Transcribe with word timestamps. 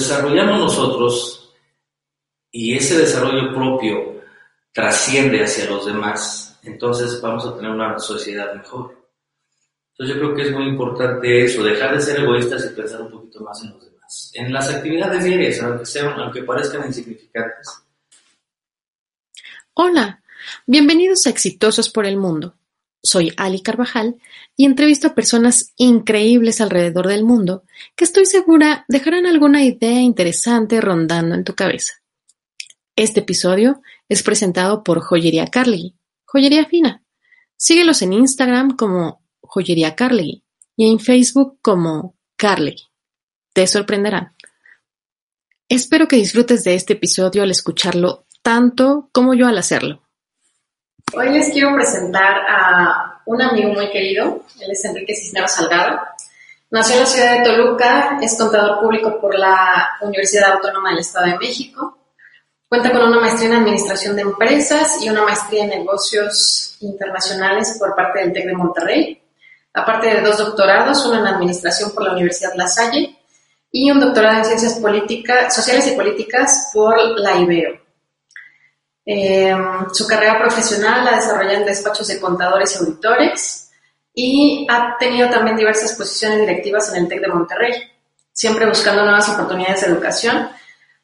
desarrollamos 0.00 0.58
nosotros 0.58 1.54
y 2.50 2.74
ese 2.74 2.98
desarrollo 2.98 3.54
propio 3.54 4.22
trasciende 4.72 5.44
hacia 5.44 5.70
los 5.70 5.86
demás, 5.86 6.58
entonces 6.62 7.20
vamos 7.20 7.46
a 7.46 7.54
tener 7.54 7.70
una 7.70 7.98
sociedad 7.98 8.54
mejor. 8.54 8.96
Entonces 9.92 10.16
yo 10.16 10.20
creo 10.20 10.34
que 10.34 10.42
es 10.42 10.52
muy 10.52 10.68
importante 10.68 11.44
eso, 11.44 11.62
dejar 11.62 11.94
de 11.94 12.00
ser 12.00 12.20
egoístas 12.20 12.64
y 12.64 12.74
pensar 12.74 13.02
un 13.02 13.10
poquito 13.10 13.40
más 13.40 13.62
en 13.62 13.70
los 13.70 13.84
demás. 13.84 14.32
En 14.34 14.52
las 14.52 14.70
actividades 14.70 15.24
diarias, 15.24 15.60
aunque, 15.62 15.84
aunque 16.00 16.42
parezcan 16.42 16.86
insignificantes. 16.86 17.68
Hola, 19.74 20.22
bienvenidos 20.66 21.26
a 21.26 21.30
Exitosos 21.30 21.90
por 21.90 22.06
el 22.06 22.16
Mundo. 22.16 22.54
Soy 23.02 23.32
Ali 23.36 23.62
Carvajal 23.62 24.16
y 24.56 24.66
entrevisto 24.66 25.08
a 25.08 25.14
personas 25.14 25.72
increíbles 25.76 26.60
alrededor 26.60 27.06
del 27.08 27.24
mundo 27.24 27.64
que 27.96 28.04
estoy 28.04 28.26
segura 28.26 28.84
dejarán 28.88 29.26
alguna 29.26 29.64
idea 29.64 30.00
interesante 30.00 30.80
rondando 30.80 31.34
en 31.34 31.44
tu 31.44 31.54
cabeza. 31.54 31.94
Este 32.96 33.20
episodio 33.20 33.80
es 34.08 34.22
presentado 34.22 34.84
por 34.84 35.00
Joyería 35.00 35.46
Carly, 35.46 35.94
Joyería 36.26 36.66
Fina. 36.66 37.02
Síguelos 37.56 38.02
en 38.02 38.12
Instagram 38.12 38.76
como 38.76 39.22
Joyería 39.40 39.94
Carly 39.94 40.44
y 40.76 40.90
en 40.90 40.98
Facebook 40.98 41.58
como 41.62 42.16
Carly. 42.36 42.76
Te 43.52 43.66
sorprenderán. 43.66 44.34
Espero 45.68 46.08
que 46.08 46.16
disfrutes 46.16 46.64
de 46.64 46.74
este 46.74 46.94
episodio 46.94 47.42
al 47.42 47.50
escucharlo 47.50 48.26
tanto 48.42 49.08
como 49.12 49.34
yo 49.34 49.46
al 49.46 49.58
hacerlo. 49.58 50.02
Hoy 51.12 51.28
les 51.30 51.50
quiero 51.50 51.74
presentar 51.74 52.36
a 52.48 53.20
un 53.26 53.42
amigo 53.42 53.72
muy 53.72 53.90
querido, 53.90 54.44
él 54.60 54.70
es 54.70 54.84
Enrique 54.84 55.16
Cisneros 55.16 55.50
Salgado. 55.50 55.98
Nació 56.70 56.94
en 56.94 57.00
la 57.00 57.06
ciudad 57.06 57.38
de 57.38 57.44
Toluca, 57.44 58.18
es 58.22 58.38
contador 58.38 58.80
público 58.80 59.20
por 59.20 59.36
la 59.36 59.88
Universidad 60.02 60.52
Autónoma 60.52 60.90
del 60.90 61.00
Estado 61.00 61.26
de 61.26 61.38
México. 61.38 61.98
Cuenta 62.68 62.92
con 62.92 63.02
una 63.02 63.20
maestría 63.20 63.48
en 63.48 63.56
Administración 63.56 64.14
de 64.14 64.22
Empresas 64.22 65.02
y 65.02 65.08
una 65.08 65.22
maestría 65.24 65.64
en 65.64 65.70
Negocios 65.70 66.76
Internacionales 66.80 67.76
por 67.80 67.96
parte 67.96 68.20
del 68.20 68.32
TEC 68.32 68.46
de 68.46 68.54
Monterrey. 68.54 69.22
Aparte 69.74 70.14
de 70.14 70.20
dos 70.20 70.38
doctorados, 70.38 71.04
uno 71.06 71.18
en 71.18 71.26
Administración 71.26 71.90
por 71.92 72.04
la 72.04 72.12
Universidad 72.12 72.54
La 72.54 72.68
Salle 72.68 73.18
y 73.72 73.90
un 73.90 73.98
doctorado 73.98 74.38
en 74.38 74.44
Ciencias 74.44 74.78
Políticas, 74.78 75.52
Sociales 75.52 75.88
y 75.88 75.96
Políticas 75.96 76.70
por 76.72 76.96
la 77.18 77.36
Ibero. 77.36 77.89
Eh, 79.04 79.56
su 79.92 80.06
carrera 80.06 80.38
profesional 80.38 81.04
la 81.04 81.16
desarrolla 81.16 81.54
en 81.54 81.64
despachos 81.64 82.06
de 82.08 82.20
contadores 82.20 82.74
y 82.74 82.78
auditores 82.78 83.70
y 84.14 84.66
ha 84.68 84.96
tenido 84.98 85.30
también 85.30 85.56
diversas 85.56 85.92
posiciones 85.92 86.40
directivas 86.40 86.90
en 86.90 87.02
el 87.02 87.08
TEC 87.08 87.20
de 87.20 87.28
Monterrey, 87.28 87.72
siempre 88.32 88.66
buscando 88.66 89.02
nuevas 89.02 89.28
oportunidades 89.28 89.80
de 89.82 89.88
educación. 89.88 90.50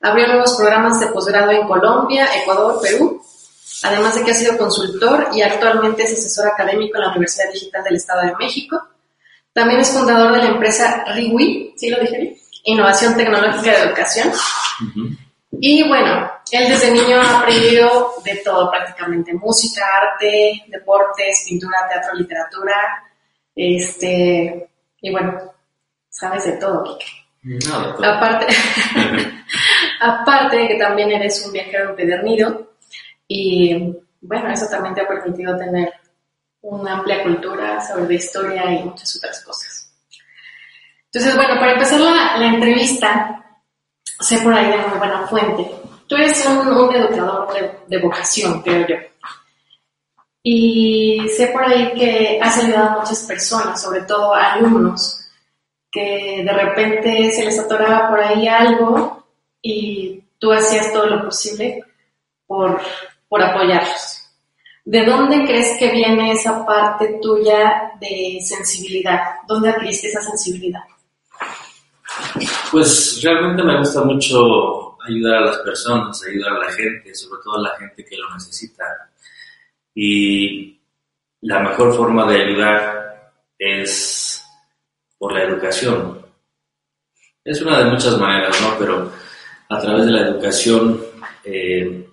Abrió 0.03 0.27
nuevos 0.27 0.55
programas 0.57 1.01
de 1.01 1.07
posgrado 1.07 1.51
en 1.53 1.67
Colombia, 1.67 2.29
Ecuador, 2.43 2.81
Perú, 2.83 3.23
además 3.83 4.15
de 4.15 4.25
que 4.25 4.31
ha 4.33 4.35
sido 4.35 4.59
consultor 4.59 5.29
y 5.33 5.43
actualmente 5.43 6.03
es 6.03 6.13
asesor 6.13 6.49
académico 6.49 6.97
en 6.97 7.03
la 7.03 7.11
Universidad 7.11 7.51
Digital 7.53 7.85
del 7.85 7.97
Estado 7.97 8.23
de 8.23 8.37
México. 8.37 8.81
También 9.53 9.81
es 9.81 9.89
fundador 9.89 10.33
de 10.33 10.39
la 10.39 10.49
empresa 10.49 11.05
RIWI, 11.15 11.75
¿sí 11.77 11.89
lo 11.89 12.01
dije? 12.01 12.37
Innovación 12.65 13.17
Tecnológica 13.17 13.71
de 13.71 13.85
Educación. 13.85 14.33
Y 15.61 15.87
bueno, 15.89 16.31
él 16.51 16.69
desde 16.69 16.91
niño 16.91 17.21
ha 17.21 17.41
aprendido 17.41 18.15
de 18.25 18.37
todo 18.45 18.71
prácticamente, 18.71 19.35
música, 19.35 19.85
arte, 20.03 20.65
deportes, 20.69 21.45
pintura, 21.49 21.89
teatro, 21.89 22.15
literatura, 22.15 22.75
este, 23.55 24.69
y 25.01 25.11
bueno, 25.11 25.39
sabes 26.09 26.45
de 26.45 26.53
todo, 26.53 26.85
Kike. 26.85 27.07
No, 27.69 27.87
de 27.87 27.93
todo. 27.95 28.05
Aparte, 28.05 28.47
aparte 30.01 30.57
de 30.57 30.69
que 30.69 30.77
también 30.77 31.11
eres 31.11 31.45
un 31.47 31.53
viajero 31.53 31.91
empedernido 31.91 32.75
y 33.29 33.95
bueno, 34.21 34.51
eso 34.51 34.67
también 34.69 34.95
te 34.95 35.03
ha 35.03 35.09
permitido 35.09 35.57
tener 35.57 35.93
una 36.63 36.99
amplia 36.99 37.23
cultura, 37.23 37.81
saber 37.81 38.09
de 38.09 38.15
historia 38.15 38.65
y 38.73 38.85
muchas 38.85 39.17
otras 39.17 39.43
cosas. 39.45 39.93
Entonces, 41.05 41.37
bueno, 41.37 41.59
para 41.61 41.73
empezar 41.73 42.01
la, 42.01 42.37
la 42.37 42.47
entrevista, 42.47 43.46
sé 44.21 44.39
por 44.39 44.53
ahí 44.55 44.71
de 44.71 44.79
muy 44.79 44.99
buena 44.99 45.27
fuente. 45.27 45.71
Tú 46.07 46.17
eres 46.17 46.45
un, 46.47 46.69
un 46.69 46.95
educador 46.95 47.49
de, 47.89 47.99
vocación, 47.99 48.63
creo 48.63 48.87
yo. 48.87 48.97
Y 50.43 51.27
sé 51.37 51.49
por 51.49 51.65
ahí 51.65 51.93
que 51.95 52.39
has 52.41 52.59
ayudado 52.59 52.91
a 52.91 53.01
muchas 53.01 53.25
personas, 53.25 53.83
sobre 53.83 54.03
todo 54.03 54.33
a 54.33 54.53
alumnos, 54.53 55.29
que 55.91 56.43
de 56.45 56.53
repente 56.53 57.33
se 57.33 57.45
les 57.45 57.59
atoraba 57.59 58.09
por 58.09 58.21
ahí 58.21 58.47
algo 58.47 59.25
y 59.61 60.23
tú 60.39 60.53
hacías 60.53 60.93
todo 60.93 61.07
lo 61.07 61.25
posible 61.25 61.83
por, 62.47 62.81
por 63.29 63.43
apoyarlos. 63.43 64.23
¿De 64.85 65.05
dónde 65.05 65.45
crees 65.45 65.77
que 65.79 65.91
viene 65.91 66.31
esa 66.31 66.65
parte 66.65 67.19
tuya 67.21 67.91
de 67.99 68.39
sensibilidad? 68.41 69.21
¿Dónde 69.49 69.71
adquiriste 69.71 70.07
esa 70.07 70.23
sensibilidad? 70.23 70.83
Pues 72.71 73.21
realmente 73.23 73.63
me 73.63 73.79
gusta 73.79 74.03
mucho 74.03 74.99
ayudar 75.07 75.37
a 75.37 75.47
las 75.47 75.59
personas, 75.59 76.23
ayudar 76.25 76.53
a 76.53 76.67
la 76.67 76.73
gente, 76.73 77.15
sobre 77.15 77.43
todo 77.43 77.57
a 77.57 77.63
la 77.63 77.77
gente 77.79 78.05
que 78.05 78.17
lo 78.17 78.33
necesita. 78.35 78.85
Y 79.95 80.81
la 81.43 81.61
mejor 81.61 81.95
forma 81.95 82.31
de 82.31 82.43
ayudar 82.43 83.33
es 83.59 84.45
por 85.19 85.33
la 85.33 85.45
educación. 85.45 86.21
Es 87.45 87.63
una 87.63 87.79
de 87.79 87.91
muchas 87.91 88.19
maneras, 88.19 88.61
¿no? 88.61 88.77
Pero 88.79 89.13
a 89.69 89.81
través 89.81 90.07
de 90.07 90.13
la 90.13 90.29
educación 90.29 91.01
eh, 91.45 92.09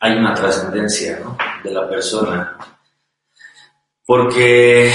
hay 0.00 0.16
una 0.16 0.34
trascendencia. 0.34 1.20
De 1.62 1.70
la 1.70 1.88
persona. 1.88 2.58
Porque 4.04 4.92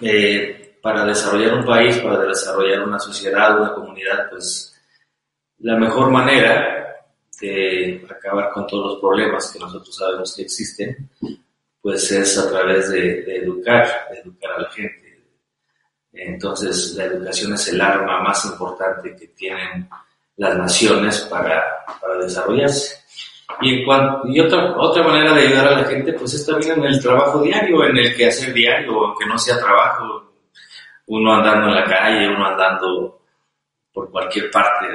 eh, 0.00 0.55
para 0.86 1.04
desarrollar 1.04 1.54
un 1.54 1.64
país, 1.64 1.98
para 1.98 2.22
desarrollar 2.22 2.84
una 2.84 3.00
sociedad, 3.00 3.60
una 3.60 3.74
comunidad, 3.74 4.30
pues 4.30 4.72
la 5.58 5.76
mejor 5.76 6.12
manera 6.12 7.02
de 7.40 8.06
acabar 8.08 8.52
con 8.52 8.68
todos 8.68 8.92
los 8.92 9.00
problemas 9.00 9.50
que 9.50 9.58
nosotros 9.58 9.96
sabemos 9.96 10.36
que 10.36 10.42
existen, 10.42 11.10
pues 11.82 12.08
es 12.12 12.38
a 12.38 12.48
través 12.48 12.88
de, 12.88 13.18
educar, 13.36 14.06
de 14.12 14.20
educar 14.20 14.52
a 14.52 14.60
la 14.60 14.70
gente. 14.70 15.24
Entonces, 16.12 16.94
la 16.94 17.06
educación 17.06 17.54
es 17.54 17.66
el 17.66 17.80
arma 17.80 18.22
más 18.22 18.44
importante 18.44 19.16
que 19.16 19.26
tienen 19.26 19.88
las 20.36 20.56
naciones 20.56 21.22
para, 21.22 21.64
para 22.00 22.18
desarrollarse. 22.18 22.94
Y 23.60 23.84
otra, 24.38 24.76
otra 24.78 25.02
manera 25.02 25.34
de 25.34 25.48
ayudar 25.48 25.66
a 25.66 25.80
la 25.80 25.84
gente, 25.84 26.12
pues 26.12 26.34
es 26.34 26.46
también 26.46 26.78
en 26.78 26.84
el 26.84 27.02
trabajo 27.02 27.42
diario, 27.42 27.84
en 27.86 27.96
el 27.96 28.14
quehacer 28.14 28.54
diario, 28.54 29.04
aunque 29.04 29.26
no 29.26 29.36
sea 29.36 29.58
trabajo, 29.58 30.25
uno 31.06 31.34
andando 31.34 31.68
en 31.68 31.74
la 31.74 31.84
calle, 31.84 32.28
uno 32.28 32.46
andando 32.46 33.20
por 33.92 34.10
cualquier 34.10 34.50
parte 34.50 34.86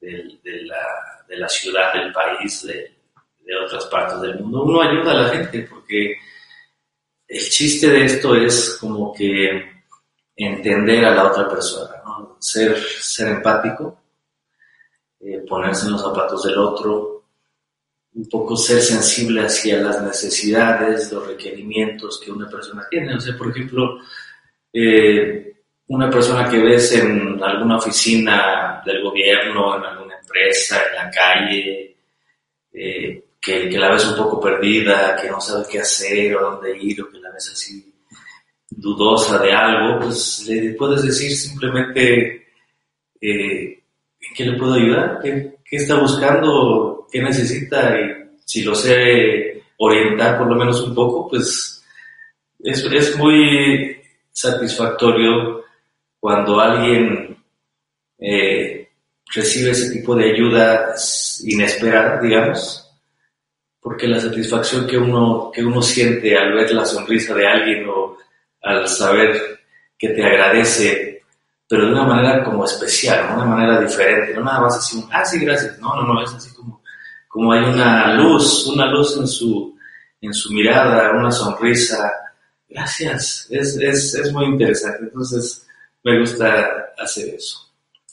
de, 0.00 0.38
de, 0.42 0.62
la, 0.62 1.24
de 1.28 1.36
la 1.36 1.48
ciudad, 1.48 1.92
del 1.92 2.12
país, 2.12 2.66
de, 2.66 2.94
de 3.44 3.56
otras 3.56 3.86
partes 3.86 4.20
del 4.20 4.40
mundo, 4.40 4.64
uno 4.64 4.82
ayuda 4.82 5.12
a 5.12 5.22
la 5.22 5.28
gente 5.28 5.66
porque 5.70 6.16
el 7.28 7.48
chiste 7.48 7.88
de 7.88 8.04
esto 8.04 8.34
es 8.34 8.76
como 8.80 9.12
que 9.12 9.74
entender 10.36 11.04
a 11.04 11.14
la 11.14 11.24
otra 11.30 11.48
persona, 11.48 12.02
¿no? 12.04 12.36
ser, 12.40 12.76
ser 12.78 13.28
empático, 13.28 14.00
eh, 15.20 15.42
ponerse 15.48 15.86
en 15.86 15.92
los 15.92 16.02
zapatos 16.02 16.42
del 16.42 16.58
otro, 16.58 17.24
un 18.14 18.28
poco 18.28 18.56
ser 18.56 18.80
sensible 18.80 19.42
hacia 19.42 19.80
las 19.80 20.02
necesidades, 20.02 21.12
los 21.12 21.26
requerimientos 21.26 22.20
que 22.20 22.30
una 22.30 22.48
persona 22.48 22.86
tiene. 22.88 23.16
O 23.16 23.20
sea, 23.20 23.36
por 23.36 23.50
ejemplo, 23.50 23.98
eh, 24.76 25.54
una 25.86 26.10
persona 26.10 26.48
que 26.50 26.58
ves 26.58 26.92
en 26.96 27.40
alguna 27.40 27.76
oficina 27.76 28.82
del 28.84 29.02
gobierno, 29.02 29.76
en 29.76 29.84
alguna 29.84 30.18
empresa, 30.18 30.82
en 30.88 30.94
la 30.96 31.10
calle, 31.10 31.96
eh, 32.72 33.24
que, 33.40 33.70
la 33.70 33.92
ves 33.92 34.04
un 34.06 34.16
poco 34.16 34.40
perdida, 34.40 35.14
que 35.14 35.30
no 35.30 35.40
sabe 35.40 35.64
qué 35.70 35.78
hacer 35.78 36.34
o 36.34 36.50
dónde 36.50 36.76
ir, 36.76 37.00
o 37.02 37.08
que 37.08 37.20
la 37.20 37.30
ves 37.30 37.50
así 37.52 37.92
dudosa 38.68 39.38
de 39.38 39.52
algo, 39.52 40.00
pues 40.00 40.44
le 40.48 40.74
puedes 40.74 41.04
decir 41.04 41.30
simplemente 41.30 42.48
eh, 43.20 43.82
¿en 44.20 44.34
qué 44.34 44.44
le 44.44 44.58
puedo 44.58 44.74
ayudar? 44.74 45.20
¿Qué, 45.22 45.58
qué 45.64 45.76
está 45.76 46.00
buscando? 46.00 47.06
¿Qué 47.12 47.22
necesita? 47.22 47.96
Y 48.00 48.30
si 48.44 48.62
lo 48.62 48.74
sé 48.74 49.62
orientar 49.78 50.38
por 50.38 50.48
lo 50.48 50.56
menos 50.56 50.80
un 50.82 50.94
poco, 50.94 51.28
pues 51.28 51.84
es, 52.64 52.84
es 52.84 53.16
muy 53.16 54.03
satisfactorio 54.34 55.64
cuando 56.20 56.60
alguien 56.60 57.42
eh, 58.18 58.90
recibe 59.34 59.70
ese 59.70 59.90
tipo 59.92 60.14
de 60.14 60.32
ayuda 60.32 60.94
inesperada, 61.44 62.20
digamos, 62.20 62.90
porque 63.80 64.08
la 64.08 64.20
satisfacción 64.20 64.86
que 64.86 64.98
uno, 64.98 65.50
que 65.54 65.64
uno 65.64 65.80
siente 65.80 66.36
al 66.36 66.52
ver 66.52 66.72
la 66.72 66.84
sonrisa 66.84 67.34
de 67.34 67.46
alguien 67.46 67.88
o 67.88 68.18
al 68.62 68.88
saber 68.88 69.60
que 69.96 70.08
te 70.10 70.24
agradece 70.24 71.14
pero 71.68 71.86
de 71.86 71.92
una 71.92 72.04
manera 72.04 72.44
como 72.44 72.64
especial, 72.64 73.28
de 73.28 73.34
una 73.34 73.46
manera 73.46 73.80
diferente, 73.80 74.34
no 74.34 74.44
nada 74.44 74.60
más 74.60 74.76
así, 74.76 75.04
ah, 75.10 75.24
sí, 75.24 75.40
gracias, 75.44 75.78
no, 75.78 75.94
no, 75.96 76.14
no, 76.14 76.22
es 76.22 76.32
así 76.32 76.54
como, 76.54 76.82
como 77.26 77.52
hay 77.52 77.64
una 77.64 78.14
luz, 78.14 78.66
una 78.66 78.86
luz 78.86 79.16
en 79.16 79.26
su, 79.26 79.76
en 80.20 80.34
su 80.34 80.52
mirada, 80.52 81.10
una 81.12 81.32
sonrisa, 81.32 82.12
gracias, 82.74 83.46
es, 83.50 83.76
es, 83.76 84.14
es 84.14 84.32
muy 84.32 84.46
interesante, 84.46 85.04
entonces 85.04 85.66
me 86.02 86.18
gusta 86.18 86.92
hacer 86.98 87.34
eso. 87.34 87.60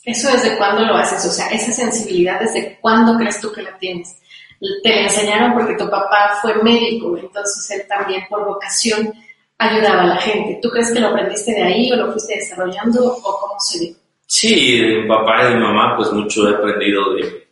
¿Eso 0.04 0.30
desde 0.30 0.56
cuándo 0.56 0.84
lo 0.84 0.96
haces? 0.96 1.24
O 1.26 1.30
sea, 1.30 1.48
esa 1.48 1.72
sensibilidad, 1.72 2.40
¿desde 2.40 2.78
cuándo 2.80 3.16
crees 3.18 3.40
tú 3.40 3.52
que 3.52 3.62
la 3.62 3.76
tienes? 3.78 4.16
Te 4.82 4.90
la 4.90 5.02
enseñaron 5.02 5.54
porque 5.54 5.76
tu 5.76 5.90
papá 5.90 6.38
fue 6.40 6.62
médico, 6.62 7.16
entonces 7.18 7.70
él 7.70 7.86
también 7.88 8.22
por 8.28 8.44
vocación 8.46 9.12
ayudaba 9.58 10.02
a 10.02 10.06
la 10.06 10.16
gente. 10.16 10.60
¿Tú 10.62 10.70
crees 10.70 10.92
que 10.92 11.00
lo 11.00 11.08
aprendiste 11.08 11.52
de 11.52 11.62
ahí 11.62 11.92
o 11.92 11.96
lo 11.96 12.12
fuiste 12.12 12.36
desarrollando 12.36 13.04
o 13.04 13.40
cómo 13.40 13.54
se 13.58 13.80
dio? 13.80 13.94
Sí, 14.26 14.80
de 14.80 15.02
mi 15.02 15.08
papá 15.08 15.42
y 15.42 15.50
de 15.50 15.56
mi 15.56 15.62
mamá, 15.62 15.96
pues 15.96 16.10
mucho 16.12 16.48
he 16.48 16.54
aprendido 16.54 17.14
de, 17.14 17.48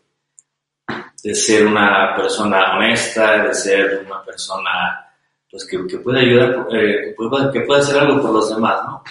de 1.22 1.34
ser 1.34 1.66
una 1.66 2.14
persona 2.16 2.76
honesta, 2.76 3.44
de 3.44 3.54
ser 3.54 4.04
una 4.06 4.24
persona 4.24 5.09
pues 5.50 5.66
que, 5.66 5.86
que 5.86 5.98
puede 5.98 6.20
ayudar, 6.20 6.66
eh, 6.72 7.14
que, 7.52 7.60
puede, 7.62 7.80
hacer 7.80 7.98
algo 7.98 8.22
por 8.22 8.32
los 8.32 8.54
demás, 8.54 8.80
¿no? 8.84 9.02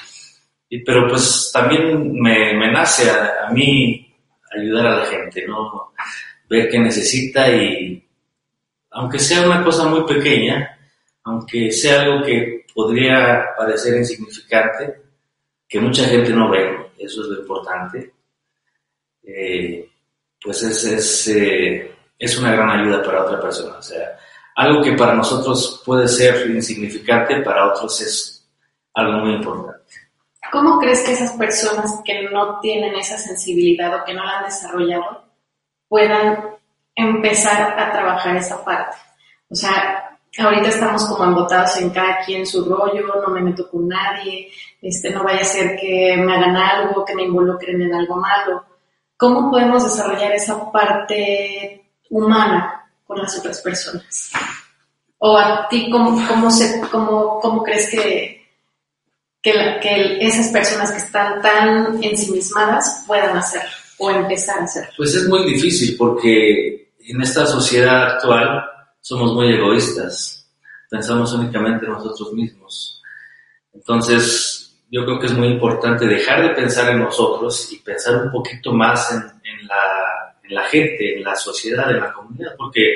Y, 0.69 0.83
pero 0.83 1.07
pues 1.07 1.50
también 1.53 2.13
me, 2.13 2.53
me 2.57 2.71
nace 2.71 3.09
a, 3.09 3.47
a, 3.47 3.51
mí 3.51 4.13
ayudar 4.56 4.88
a 4.88 4.97
la 5.00 5.06
gente, 5.06 5.45
¿no? 5.47 5.91
Ver 6.50 6.69
qué 6.69 6.80
necesita 6.80 7.50
y 7.51 8.03
aunque 8.91 9.19
sea 9.19 9.45
una 9.45 9.63
cosa 9.63 9.86
muy 9.86 10.03
pequeña, 10.06 10.77
aunque 11.24 11.71
sea 11.71 12.01
algo 12.01 12.25
que 12.25 12.65
podría 12.74 13.45
parecer 13.57 13.97
insignificante, 13.97 15.01
que 15.68 15.80
mucha 15.80 16.06
gente 16.06 16.31
no 16.31 16.50
ve, 16.50 16.92
eso 16.97 17.21
es 17.21 17.27
lo 17.27 17.42
importante, 17.42 18.13
eh, 19.24 19.88
pues 20.42 20.63
es, 20.63 20.83
es, 20.85 21.27
eh, 21.27 21.95
es, 22.18 22.38
una 22.38 22.53
gran 22.53 22.69
ayuda 22.69 23.03
para 23.03 23.24
otra 23.24 23.39
persona. 23.39 23.77
O 23.77 23.81
sea, 23.81 24.18
algo 24.59 24.83
que 24.83 24.91
para 24.91 25.13
nosotros 25.13 25.81
puede 25.85 26.06
ser 26.06 26.50
insignificante, 26.51 27.39
para 27.39 27.67
otros 27.67 28.01
es 28.01 28.45
algo 28.94 29.19
muy 29.19 29.35
importante. 29.35 29.79
¿Cómo 30.51 30.79
crees 30.79 31.01
que 31.03 31.13
esas 31.13 31.31
personas 31.33 32.01
que 32.03 32.23
no 32.29 32.59
tienen 32.59 32.94
esa 32.95 33.17
sensibilidad 33.17 33.95
o 33.95 34.03
que 34.03 34.13
no 34.13 34.25
la 34.25 34.39
han 34.39 34.45
desarrollado 34.45 35.23
puedan 35.88 36.57
empezar 36.94 37.79
a 37.79 37.89
trabajar 37.89 38.35
esa 38.35 38.65
parte? 38.65 38.97
O 39.50 39.56
sea, 39.56 40.19
ahorita 40.38 40.67
estamos 40.67 41.06
como 41.06 41.23
embotados 41.23 41.77
en 41.77 41.91
cada 41.91 42.19
quien 42.25 42.45
su 42.45 42.65
rollo, 42.65 43.15
no 43.25 43.33
me 43.33 43.39
meto 43.39 43.69
con 43.69 43.88
nadie, 43.88 44.50
este, 44.81 45.09
no 45.11 45.23
vaya 45.23 45.39
a 45.39 45.45
ser 45.45 45.77
que 45.79 46.17
me 46.17 46.35
hagan 46.35 46.57
algo, 46.57 47.06
que 47.06 47.15
me 47.15 47.23
involucren 47.23 47.81
en 47.81 47.94
algo 47.94 48.17
malo. 48.17 48.65
¿Cómo 49.15 49.50
podemos 49.50 49.85
desarrollar 49.85 50.33
esa 50.33 50.69
parte 50.69 51.85
humana 52.09 52.79
con 53.09 53.17
las 53.17 53.39
otras 53.39 53.59
personas? 53.61 54.31
¿O 55.17 55.35
a 55.35 55.67
ti 55.67 55.89
cómo, 55.91 56.27
cómo, 56.27 56.51
se, 56.51 56.79
cómo, 56.91 57.39
cómo 57.41 57.63
crees 57.63 57.89
que, 57.89 58.47
que, 59.41 59.51
que 59.81 60.17
esas 60.21 60.50
personas 60.50 60.91
que 60.91 61.00
están 61.00 61.41
tan 61.41 62.03
ensimismadas 62.03 63.03
puedan 63.07 63.35
hacer 63.35 63.63
o 63.97 64.11
empezar 64.11 64.59
a 64.59 64.65
hacer? 64.65 64.89
Pues 64.95 65.15
es 65.15 65.27
muy 65.27 65.44
difícil 65.51 65.97
porque 65.97 66.94
en 67.00 67.19
esta 67.19 67.47
sociedad 67.47 68.13
actual 68.13 68.63
somos 69.01 69.33
muy 69.33 69.56
egoístas, 69.56 70.47
pensamos 70.88 71.33
únicamente 71.33 71.88
en 71.88 71.94
nosotros 71.94 72.31
mismos. 72.33 73.01
Entonces, 73.73 74.77
yo 74.91 75.03
creo 75.03 75.19
que 75.19 75.25
es 75.25 75.33
muy 75.33 75.47
importante 75.47 76.06
dejar 76.06 76.44
de 76.44 76.50
pensar 76.50 76.91
en 76.91 77.00
nosotros 77.00 77.73
y 77.73 77.79
pensar 77.79 78.23
un 78.23 78.31
poquito 78.31 78.71
más 78.71 79.11
en, 79.11 79.17
en, 79.17 79.67
la, 79.67 80.19
en 80.50 80.56
la, 80.56 80.63
gente, 80.63 81.18
en 81.18 81.24
la 81.24 81.36
sociedad, 81.36 81.92
en 81.92 82.00
la 82.00 82.12
comunidad, 82.12 82.56
porque 82.57 82.96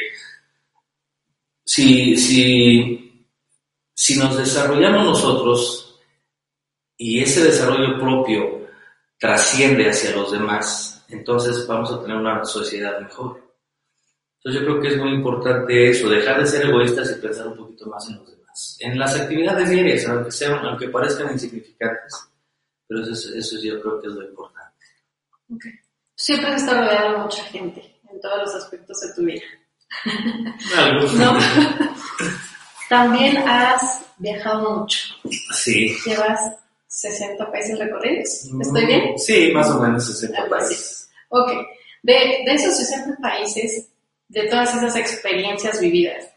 si, 1.64 2.18
si, 2.18 3.28
si 3.94 4.18
nos 4.18 4.36
desarrollamos 4.38 5.06
nosotros 5.06 6.02
y 6.98 7.22
ese 7.22 7.44
desarrollo 7.44 8.00
propio 8.00 8.68
trasciende 9.20 9.88
hacia 9.88 10.16
los 10.16 10.32
demás, 10.32 11.06
entonces 11.10 11.66
vamos 11.68 11.92
a 11.92 12.02
tener 12.02 12.18
una 12.18 12.44
sociedad 12.44 13.00
mejor. 13.00 13.40
Entonces 14.38 14.62
yo 14.62 14.68
creo 14.68 14.82
que 14.82 14.88
es 14.90 14.98
muy 14.98 15.14
importante 15.14 15.90
eso, 15.90 16.10
dejar 16.10 16.42
de 16.42 16.48
ser 16.48 16.66
egoístas 16.66 17.16
y 17.16 17.22
pensar 17.22 17.48
un 17.48 17.58
poquito 17.58 17.86
más 17.86 18.10
en 18.10 18.18
los 18.18 18.32
demás. 18.32 18.78
En 18.80 18.98
las 18.98 19.16
actividades 19.16 19.70
diarias, 19.70 20.08
aunque, 20.08 20.32
sean, 20.32 20.66
aunque 20.66 20.90
parezcan 20.90 21.32
insignificantes, 21.32 22.30
pero 22.88 23.04
eso, 23.04 23.34
eso 23.36 23.58
yo 23.62 23.80
creo 23.80 24.02
que 24.02 24.08
es 24.08 24.14
lo 24.14 24.28
importante. 24.28 24.86
Okay. 25.56 25.83
Siempre 26.16 26.52
has 26.52 26.62
estado 26.62 26.82
rodeado 26.82 27.12
de 27.12 27.18
mucha 27.20 27.44
gente 27.46 28.00
en 28.12 28.22
todos 28.22 28.40
los 28.40 28.56
aspectos 28.56 29.00
de 29.02 29.14
tu 29.14 29.24
vida. 29.24 29.42
¿No? 31.18 31.38
También 32.90 33.38
has 33.38 34.04
viajado 34.18 34.80
mucho. 34.80 35.00
Sí. 35.52 35.96
Llevas 36.06 36.40
60 36.88 37.52
países 37.52 37.80
recorridos. 37.80 38.46
¿Estoy 38.62 38.86
bien? 38.86 39.18
Sí, 39.18 39.52
más 39.52 39.70
o 39.70 39.80
menos 39.80 40.06
60 40.06 40.48
países. 40.48 41.10
Ok. 41.30 41.52
De, 42.04 42.14
de 42.46 42.54
esos 42.54 42.78
60 42.78 43.18
países, 43.22 43.88
de 44.28 44.44
todas 44.48 44.76
esas 44.76 44.96
experiencias 44.96 45.80
vividas, 45.80 46.30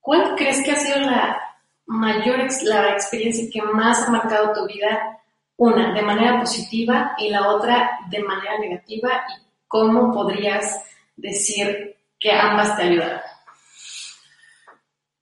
¿cuál 0.00 0.36
crees 0.36 0.62
que 0.62 0.72
ha 0.72 0.76
sido 0.76 1.00
la 1.00 1.40
mayor, 1.86 2.46
la 2.62 2.92
experiencia 2.92 3.48
que 3.52 3.62
más 3.62 4.06
ha 4.06 4.10
marcado 4.10 4.52
tu 4.52 4.66
vida? 4.66 5.18
Una, 5.58 5.94
de 5.94 6.02
manera 6.02 6.40
positiva 6.40 7.14
y 7.18 7.30
la 7.30 7.48
otra 7.48 7.98
de 8.10 8.22
manera 8.22 8.58
negativa 8.58 9.24
y 9.36 9.42
cómo 9.66 10.12
podrías 10.12 10.82
decir 11.16 11.96
que 12.18 12.32
ambas 12.32 12.76
te 12.76 12.82
ayudaron. 12.82 13.20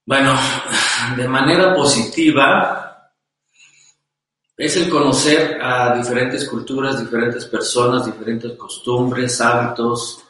Bueno, 0.05 0.37
de 1.15 1.27
manera 1.27 1.73
positiva 1.73 3.11
es 4.57 4.77
el 4.77 4.89
conocer 4.89 5.59
a 5.61 5.95
diferentes 5.95 6.47
culturas, 6.47 6.99
diferentes 6.99 7.45
personas, 7.45 8.05
diferentes 8.05 8.53
costumbres, 8.53 9.41
hábitos, 9.41 10.23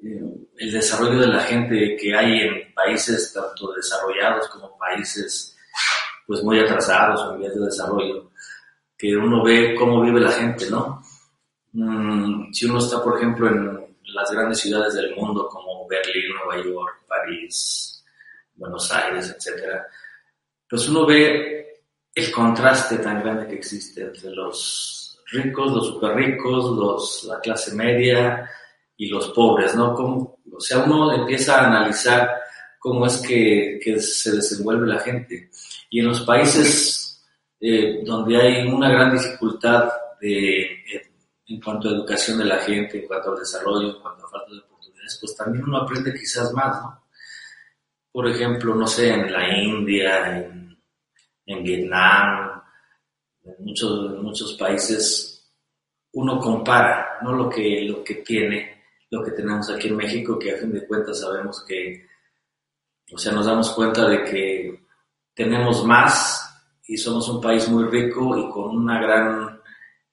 el 0.00 0.72
desarrollo 0.72 1.20
de 1.20 1.26
la 1.26 1.40
gente 1.40 1.96
que 2.00 2.14
hay 2.14 2.40
en 2.40 2.74
países 2.74 3.32
tanto 3.32 3.72
desarrollados 3.72 4.48
como 4.48 4.76
países 4.76 5.56
pues 6.26 6.42
muy 6.42 6.60
atrasados 6.60 7.20
o 7.22 7.34
en 7.34 7.40
vías 7.40 7.54
de 7.54 7.64
desarrollo, 7.64 8.30
que 8.98 9.16
uno 9.16 9.44
ve 9.44 9.74
cómo 9.76 10.02
vive 10.02 10.20
la 10.20 10.32
gente, 10.32 10.68
¿no? 10.70 11.02
Mm, 11.72 12.52
si 12.52 12.66
uno 12.66 12.78
está, 12.78 13.02
por 13.02 13.16
ejemplo, 13.16 13.48
en 13.48 13.96
las 14.14 14.30
grandes 14.32 14.58
ciudades 14.58 14.94
del 14.94 15.14
mundo 15.14 15.48
como 15.48 15.86
Berlín, 15.86 16.34
Nueva 16.34 16.64
York, 16.64 17.04
París, 17.06 18.04
Buenos 18.56 18.90
Aires, 18.90 19.34
etcétera, 19.36 19.86
pues 20.68 20.88
uno 20.88 21.06
ve 21.06 21.82
el 22.14 22.32
contraste 22.32 22.98
tan 22.98 23.22
grande 23.22 23.46
que 23.46 23.54
existe 23.54 24.02
entre 24.02 24.30
los 24.30 25.22
ricos, 25.30 25.72
los 25.72 25.86
super 25.86 26.16
ricos, 26.16 26.76
los, 26.76 27.24
la 27.24 27.38
clase 27.40 27.74
media, 27.74 28.50
y 28.98 29.06
los 29.06 29.28
pobres, 29.28 29.74
¿no? 29.76 29.94
Como, 29.94 30.38
o 30.52 30.60
sea, 30.60 30.78
uno 30.78 31.14
empieza 31.14 31.60
a 31.60 31.68
analizar 31.68 32.30
cómo 32.78 33.06
es 33.06 33.18
que 33.18 33.80
se 34.00 34.32
desenvuelve 34.32 34.86
la 34.88 34.98
gente. 34.98 35.50
Y 35.88 36.00
en 36.00 36.08
los 36.08 36.22
países 36.22 37.07
eh, 37.60 38.02
donde 38.04 38.36
hay 38.36 38.66
una 38.68 38.90
gran 38.90 39.12
dificultad 39.12 39.90
eh, 40.20 40.84
en 41.46 41.60
cuanto 41.60 41.88
a 41.88 41.92
educación 41.92 42.38
de 42.38 42.44
la 42.44 42.58
gente, 42.58 43.00
en 43.00 43.06
cuanto 43.06 43.32
al 43.32 43.38
desarrollo, 43.38 43.96
en 43.96 44.02
cuanto 44.02 44.26
a 44.26 44.30
falta 44.30 44.52
de 44.52 44.60
oportunidades, 44.60 45.18
pues 45.20 45.36
también 45.36 45.64
uno 45.64 45.78
aprende 45.78 46.12
quizás 46.12 46.52
más, 46.52 46.82
¿no? 46.82 47.04
Por 48.12 48.28
ejemplo, 48.28 48.74
no 48.74 48.86
sé, 48.86 49.10
en 49.10 49.32
la 49.32 49.56
India, 49.56 50.38
en, 50.38 50.78
en 51.46 51.62
Vietnam, 51.62 52.62
en 53.44 53.64
muchos, 53.64 54.12
en 54.12 54.22
muchos 54.22 54.54
países, 54.54 55.50
uno 56.12 56.38
compara, 56.38 57.18
¿no? 57.22 57.32
Lo 57.32 57.48
que, 57.48 57.82
lo 57.82 58.02
que 58.02 58.16
tiene 58.16 58.78
lo 59.10 59.24
que 59.24 59.30
tenemos 59.32 59.70
aquí 59.70 59.88
en 59.88 59.96
México, 59.96 60.38
que 60.38 60.52
a 60.52 60.58
fin 60.58 60.72
de 60.72 60.86
cuentas 60.86 61.20
sabemos 61.20 61.64
que, 61.66 62.06
o 63.12 63.18
sea, 63.18 63.32
nos 63.32 63.46
damos 63.46 63.70
cuenta 63.70 64.06
de 64.06 64.24
que 64.24 64.86
tenemos 65.34 65.84
más 65.84 66.47
y 66.88 66.96
somos 66.96 67.28
un 67.28 67.40
país 67.40 67.68
muy 67.68 67.84
rico 67.84 68.36
y 68.36 68.50
con 68.50 68.76
una 68.76 69.00
gran 69.00 69.60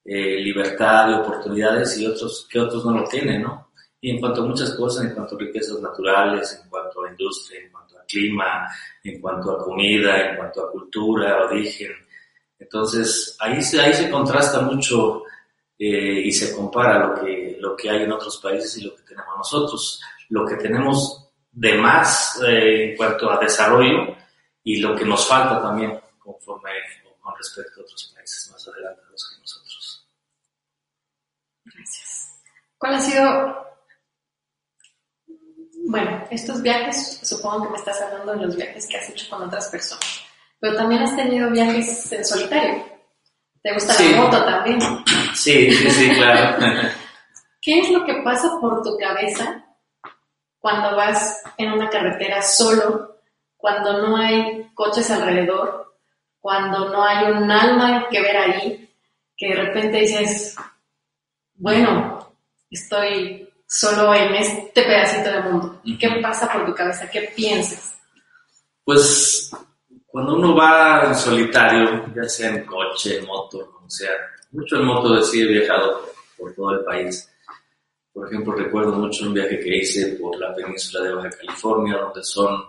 eh, 0.04 0.38
libertad 0.40 1.08
de 1.08 1.14
oportunidades 1.14 1.98
y 1.98 2.06
otros 2.06 2.46
que 2.50 2.60
otros 2.60 2.84
no 2.84 2.98
lo 2.98 3.08
tienen, 3.08 3.42
¿no? 3.42 3.70
Y 3.98 4.10
en 4.10 4.20
cuanto 4.20 4.42
a 4.42 4.46
muchas 4.46 4.74
cosas, 4.74 5.06
en 5.06 5.14
cuanto 5.14 5.34
a 5.34 5.38
riquezas 5.38 5.80
naturales, 5.80 6.60
en 6.62 6.68
cuanto 6.68 7.02
a 7.02 7.10
industria, 7.10 7.62
en 7.62 7.72
cuanto 7.72 7.98
a 7.98 8.04
clima, 8.04 8.68
en 9.02 9.20
cuanto 9.20 9.52
a 9.52 9.64
comida, 9.64 10.30
en 10.30 10.36
cuanto 10.36 10.64
a 10.64 10.70
cultura, 10.70 11.46
origen. 11.46 11.92
Entonces, 12.58 13.36
ahí 13.40 13.62
se, 13.62 13.80
ahí 13.80 13.94
se 13.94 14.10
contrasta 14.10 14.60
mucho 14.60 15.22
eh, 15.78 16.20
y 16.24 16.30
se 16.30 16.54
compara 16.54 16.98
lo 16.98 17.14
que, 17.14 17.56
lo 17.58 17.74
que 17.74 17.88
hay 17.88 18.02
en 18.02 18.12
otros 18.12 18.36
países 18.36 18.76
y 18.76 18.84
lo 18.84 18.94
que 18.94 19.02
tenemos 19.02 19.34
nosotros. 19.38 20.00
Lo 20.28 20.44
que 20.44 20.56
tenemos 20.56 21.30
de 21.50 21.74
más 21.78 22.38
eh, 22.46 22.90
en 22.90 22.96
cuanto 22.98 23.30
a 23.30 23.38
desarrollo 23.38 24.14
y 24.62 24.76
lo 24.76 24.94
que 24.94 25.06
nos 25.06 25.26
falta 25.26 25.62
también 25.62 25.98
conforme 26.26 26.70
con 27.20 27.34
respecto 27.36 27.80
a 27.80 27.84
otros 27.84 28.12
países 28.14 28.50
más 28.50 28.68
adelantados 28.68 29.30
que 29.30 29.40
nosotros. 29.40 30.08
Gracias. 31.64 32.30
¿Cuál 32.78 32.94
ha 32.94 33.00
sido, 33.00 33.66
bueno, 35.88 36.26
estos 36.30 36.60
viajes, 36.62 37.20
supongo 37.22 37.64
que 37.64 37.70
me 37.70 37.76
estás 37.78 38.00
hablando 38.02 38.32
de 38.32 38.46
los 38.46 38.56
viajes 38.56 38.86
que 38.86 38.96
has 38.98 39.08
hecho 39.08 39.28
con 39.30 39.42
otras 39.42 39.68
personas, 39.68 40.20
pero 40.60 40.76
también 40.76 41.02
has 41.02 41.16
tenido 41.16 41.50
viajes 41.50 42.12
en 42.12 42.24
solitario. 42.24 42.84
¿Te 43.62 43.72
gusta 43.72 43.94
Sí. 43.94 44.12
la 44.12 44.20
moto 44.22 44.44
también? 44.44 44.80
Sí, 45.34 45.70
sí, 45.72 45.90
sí, 45.90 46.10
claro. 46.14 46.58
¿Qué 47.60 47.80
es 47.80 47.90
lo 47.90 48.04
que 48.04 48.22
pasa 48.22 48.58
por 48.60 48.82
tu 48.82 48.96
cabeza 48.96 49.64
cuando 50.60 50.96
vas 50.96 51.42
en 51.58 51.72
una 51.72 51.90
carretera 51.90 52.42
solo, 52.42 53.20
cuando 53.56 54.06
no 54.06 54.16
hay 54.16 54.70
coches 54.74 55.10
alrededor, 55.10 55.85
cuando 56.46 56.90
no 56.90 57.04
hay 57.04 57.32
un 57.32 57.50
alma 57.50 58.06
que 58.08 58.22
ver 58.22 58.36
ahí, 58.36 58.88
que 59.36 59.48
de 59.48 59.64
repente 59.64 59.98
dices, 59.98 60.54
bueno, 61.56 62.36
estoy 62.70 63.52
solo 63.66 64.14
en 64.14 64.32
este 64.36 64.82
pedacito 64.82 65.28
de 65.28 65.40
mundo? 65.40 65.82
¿Qué 65.98 66.08
pasa 66.22 66.48
por 66.52 66.64
tu 66.64 66.72
cabeza? 66.72 67.10
¿Qué 67.10 67.32
piensas? 67.34 67.98
Pues 68.84 69.50
cuando 70.06 70.36
uno 70.36 70.54
va 70.54 71.06
en 71.08 71.16
solitario, 71.16 72.14
ya 72.14 72.28
sea 72.28 72.50
en 72.50 72.64
coche, 72.64 73.18
en 73.18 73.26
moto, 73.26 73.68
como 73.72 73.90
sea, 73.90 74.12
mucho 74.52 74.76
en 74.76 74.84
moto 74.84 75.20
sí 75.24 75.42
he 75.42 75.46
viajado 75.46 76.00
por, 76.00 76.14
por 76.38 76.54
todo 76.54 76.78
el 76.78 76.84
país. 76.84 77.28
Por 78.12 78.28
ejemplo, 78.28 78.52
recuerdo 78.52 78.92
mucho 78.92 79.24
un 79.24 79.34
viaje 79.34 79.58
que 79.58 79.78
hice 79.78 80.16
por 80.20 80.38
la 80.38 80.54
península 80.54 81.08
de 81.08 81.12
Baja 81.12 81.30
California, 81.30 81.96
donde 81.96 82.22
son 82.22 82.66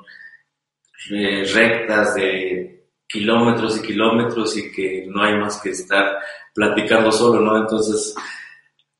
eh, 1.12 1.44
rectas 1.54 2.16
de 2.16 2.77
kilómetros 3.08 3.78
y 3.78 3.82
kilómetros 3.82 4.58
y 4.58 4.72
que 4.72 5.06
no 5.08 5.24
hay 5.24 5.36
más 5.38 5.62
que 5.62 5.70
estar 5.70 6.18
platicando 6.54 7.12
solo, 7.12 7.42
¿no? 7.42 7.58
Entonces, 7.58 8.16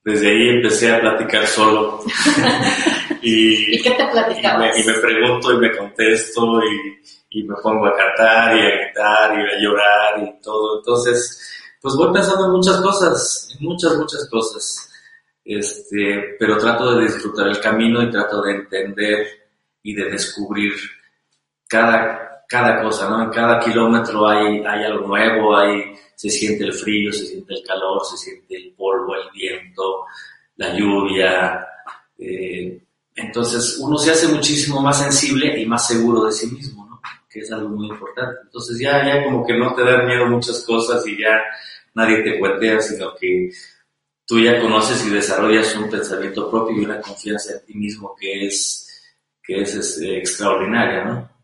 desde 0.04 0.30
ahí 0.30 0.50
empecé 0.50 0.94
a 0.94 1.02
platicar 1.02 1.46
solo. 1.46 2.02
y, 3.22 3.76
¿Y 3.76 3.82
qué 3.82 3.92
te 3.92 4.04
y 4.04 4.08
platicabas? 4.08 4.76
me, 4.76 4.82
y 4.82 4.86
me 4.86 4.94
pregunto 4.94 5.52
y 5.52 5.58
me 5.58 5.76
contesto 5.76 6.62
y, 6.64 7.40
y 7.40 7.44
me 7.44 7.56
pongo 7.62 7.88
a 7.88 7.96
cantar 7.96 8.56
y 8.56 8.62
a 8.62 8.70
gritar 8.70 9.38
y 9.38 9.42
a 9.42 9.60
llorar 9.60 10.24
y 10.24 10.42
todo. 10.42 10.78
Entonces, 10.78 11.54
pues 11.82 11.96
voy 11.96 12.14
pensando 12.14 12.46
en 12.46 12.52
muchas 12.52 12.82
cosas, 12.82 13.56
en 13.60 13.66
muchas, 13.66 13.96
muchas 13.98 14.30
cosas. 14.30 14.90
Este, 15.44 16.36
pero 16.40 16.58
trato 16.58 16.96
de 16.96 17.06
disfrutar 17.06 17.48
el 17.48 17.60
camino 17.60 18.04
y 18.04 18.12
trato 18.12 18.42
de 18.42 18.52
entender 18.52 19.28
y 19.82 19.94
de 19.94 20.12
descubrir 20.12 20.74
cada, 21.68 22.27
cada 22.48 22.82
cosa, 22.82 23.10
¿no? 23.10 23.24
En 23.24 23.30
cada 23.30 23.60
kilómetro 23.60 24.28
hay, 24.28 24.60
hay 24.66 24.84
algo 24.86 25.08
nuevo, 25.08 25.56
hay, 25.56 25.96
se 26.16 26.30
siente 26.30 26.64
el 26.64 26.74
frío, 26.74 27.12
se 27.12 27.26
siente 27.26 27.54
el 27.54 27.64
calor, 27.64 28.02
se 28.06 28.18
siente 28.18 28.56
el 28.56 28.74
polvo, 28.74 29.16
el 29.16 29.30
viento, 29.34 30.06
la 30.56 30.74
lluvia, 30.74 31.68
eh, 32.18 32.82
entonces 33.18 33.78
uno 33.80 33.98
se 33.98 34.12
hace 34.12 34.28
muchísimo 34.28 34.80
más 34.80 35.00
sensible 35.02 35.60
y 35.60 35.66
más 35.66 35.88
seguro 35.88 36.26
de 36.26 36.32
sí 36.32 36.48
mismo, 36.48 36.86
¿no? 36.86 37.02
Que 37.28 37.40
es 37.40 37.52
algo 37.52 37.70
muy 37.70 37.88
importante. 37.88 38.42
Entonces 38.44 38.80
ya, 38.80 39.04
ya 39.06 39.24
como 39.24 39.46
que 39.46 39.58
no 39.58 39.74
te 39.74 39.84
dan 39.84 40.06
miedo 40.06 40.28
muchas 40.28 40.64
cosas 40.64 41.06
y 41.08 41.20
ya 41.20 41.42
nadie 41.96 42.22
te 42.22 42.40
cuentea, 42.40 42.80
sino 42.80 43.16
que 43.16 43.52
tú 44.26 44.40
ya 44.40 44.62
conoces 44.62 45.04
y 45.06 45.10
desarrollas 45.10 45.76
un 45.76 45.90
pensamiento 45.90 46.50
propio 46.50 46.78
y 46.78 46.86
una 46.86 47.02
confianza 47.02 47.54
en 47.54 47.66
ti 47.66 47.74
mismo 47.74 48.16
que 48.16 48.46
es, 48.46 48.88
que 49.42 49.62
es, 49.62 49.74
este, 49.74 50.20
extraordinaria, 50.20 51.06
¿no? 51.06 51.37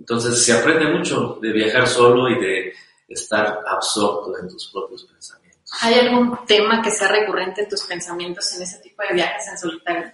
Entonces 0.00 0.42
se 0.42 0.54
aprende 0.54 0.86
mucho 0.86 1.38
de 1.42 1.52
viajar 1.52 1.86
solo 1.86 2.30
y 2.30 2.40
de 2.40 2.72
estar 3.06 3.60
absorto 3.66 4.32
en 4.40 4.48
tus 4.48 4.70
propios 4.72 5.04
pensamientos. 5.04 5.70
¿Hay 5.82 5.94
algún 5.94 6.38
tema 6.46 6.80
que 6.80 6.90
sea 6.90 7.08
recurrente 7.08 7.62
en 7.62 7.68
tus 7.68 7.82
pensamientos 7.82 8.50
en 8.56 8.62
ese 8.62 8.78
tipo 8.78 9.02
de 9.06 9.14
viajes 9.14 9.46
en 9.48 9.58
solitario? 9.58 10.10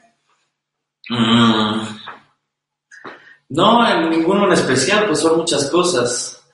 Mm. 1.08 1.82
No, 3.50 3.88
en 3.88 4.10
ninguno 4.10 4.46
en 4.46 4.54
especial, 4.54 5.06
pues 5.06 5.20
son 5.20 5.38
muchas 5.38 5.70
cosas. 5.70 6.44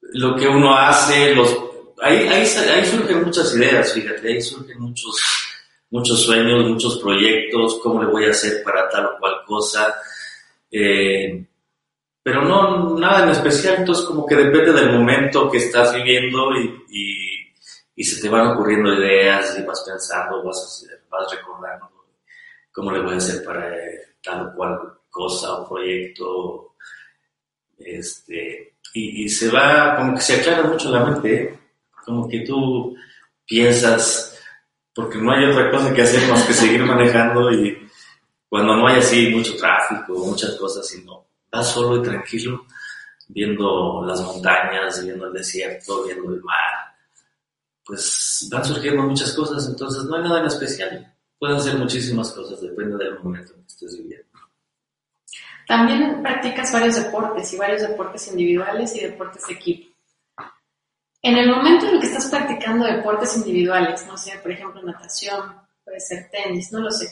Lo 0.00 0.36
que 0.36 0.46
uno 0.46 0.76
hace, 0.76 1.34
los 1.34 1.56
ahí, 2.02 2.28
ahí, 2.28 2.46
ahí 2.46 2.84
surgen 2.84 3.24
muchas 3.24 3.54
ideas, 3.54 3.94
fíjate, 3.94 4.28
ahí 4.28 4.42
surgen 4.42 4.78
muchos, 4.78 5.16
muchos 5.90 6.22
sueños, 6.22 6.68
muchos 6.68 6.98
proyectos, 6.98 7.80
cómo 7.82 8.02
le 8.02 8.10
voy 8.10 8.26
a 8.26 8.30
hacer 8.30 8.62
para 8.62 8.90
tal 8.90 9.06
o 9.06 9.18
cual 9.18 9.36
cosa. 9.46 9.94
Eh, 10.70 11.47
pero 12.22 12.42
no, 12.42 12.98
nada 12.98 13.24
en 13.24 13.30
especial, 13.30 13.76
entonces 13.78 14.04
como 14.04 14.26
que 14.26 14.34
depende 14.34 14.72
del 14.72 14.92
momento 14.92 15.50
que 15.50 15.58
estás 15.58 15.94
viviendo 15.94 16.50
y, 16.88 18.04
se 18.04 18.22
te 18.22 18.28
van 18.28 18.52
ocurriendo 18.52 18.94
ideas 18.94 19.58
y 19.58 19.62
vas 19.62 19.82
pensando, 19.86 20.42
vas, 20.42 20.86
vas 21.10 21.30
recordando 21.34 21.90
cómo 22.72 22.92
le 22.92 23.02
voy 23.02 23.14
a 23.14 23.16
hacer 23.16 23.44
para 23.44 23.76
eh, 23.76 24.14
tal 24.22 24.46
o 24.46 24.54
cual 24.54 24.78
cosa 25.10 25.52
o 25.54 25.68
proyecto. 25.68 26.74
Este, 27.76 28.76
y, 28.94 29.24
y, 29.24 29.28
se 29.28 29.50
va, 29.50 29.96
como 29.96 30.14
que 30.14 30.20
se 30.20 30.36
aclara 30.36 30.62
mucho 30.62 30.90
la 30.90 31.04
mente, 31.04 31.34
¿eh? 31.34 31.58
como 32.04 32.28
que 32.28 32.40
tú 32.40 32.96
piensas, 33.44 34.38
porque 34.94 35.18
no 35.18 35.32
hay 35.32 35.44
otra 35.44 35.70
cosa 35.70 35.92
que 35.92 36.02
hacer 36.02 36.28
más 36.30 36.44
que 36.44 36.52
seguir 36.52 36.84
manejando 36.84 37.50
y 37.52 37.88
cuando 38.48 38.76
no 38.76 38.86
hay 38.86 38.98
así 38.98 39.28
mucho 39.28 39.56
tráfico, 39.56 40.24
muchas 40.24 40.54
cosas, 40.56 40.86
sino 40.86 41.17
vas 41.50 41.68
solo 41.68 41.96
y 41.96 42.02
tranquilo, 42.02 42.66
viendo 43.28 44.04
las 44.04 44.20
montañas, 44.22 45.04
viendo 45.04 45.26
el 45.26 45.32
desierto, 45.32 46.04
viendo 46.04 46.32
el 46.32 46.42
mar, 46.42 46.96
pues 47.84 48.48
van 48.50 48.64
surgiendo 48.64 49.02
muchas 49.02 49.32
cosas, 49.32 49.66
entonces 49.66 50.04
no 50.04 50.16
hay 50.16 50.22
nada 50.22 50.40
en 50.40 50.46
especial. 50.46 51.14
Pueden 51.38 51.60
ser 51.60 51.76
muchísimas 51.76 52.32
cosas, 52.32 52.60
depende 52.60 53.02
del 53.02 53.18
momento 53.20 53.54
en 53.54 53.62
que 53.62 53.68
estés 53.68 53.96
viviendo. 53.96 54.26
También 55.66 56.22
practicas 56.22 56.72
varios 56.72 56.96
deportes 56.96 57.52
y 57.52 57.56
varios 57.58 57.82
deportes 57.82 58.28
individuales 58.28 58.94
y 58.96 59.00
deportes 59.00 59.46
de 59.46 59.54
equipo. 59.54 59.94
En 61.20 61.36
el 61.36 61.50
momento 61.50 61.86
en 61.86 61.94
el 61.94 62.00
que 62.00 62.06
estás 62.06 62.26
practicando 62.26 62.86
deportes 62.86 63.36
individuales, 63.36 64.06
no 64.06 64.16
sé, 64.16 64.38
por 64.38 64.50
ejemplo 64.50 64.82
natación, 64.82 65.56
puede 65.84 66.00
ser 66.00 66.30
tenis, 66.30 66.72
no 66.72 66.80
lo 66.80 66.90
sé. 66.90 67.08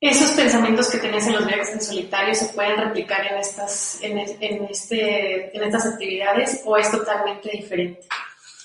Esos 0.00 0.30
pensamientos 0.30 0.88
que 0.88 0.98
tenías 0.98 1.26
en 1.26 1.34
los 1.34 1.46
viajes 1.46 1.74
en 1.74 1.80
solitario 1.82 2.34
se 2.34 2.54
pueden 2.54 2.78
replicar 2.78 3.26
en 3.26 3.38
estas, 3.38 3.98
en, 4.00 4.18
en, 4.18 4.64
este, 4.64 5.54
en 5.54 5.62
estas 5.62 5.84
actividades 5.86 6.62
o 6.64 6.74
es 6.78 6.90
totalmente 6.90 7.50
diferente. 7.50 8.08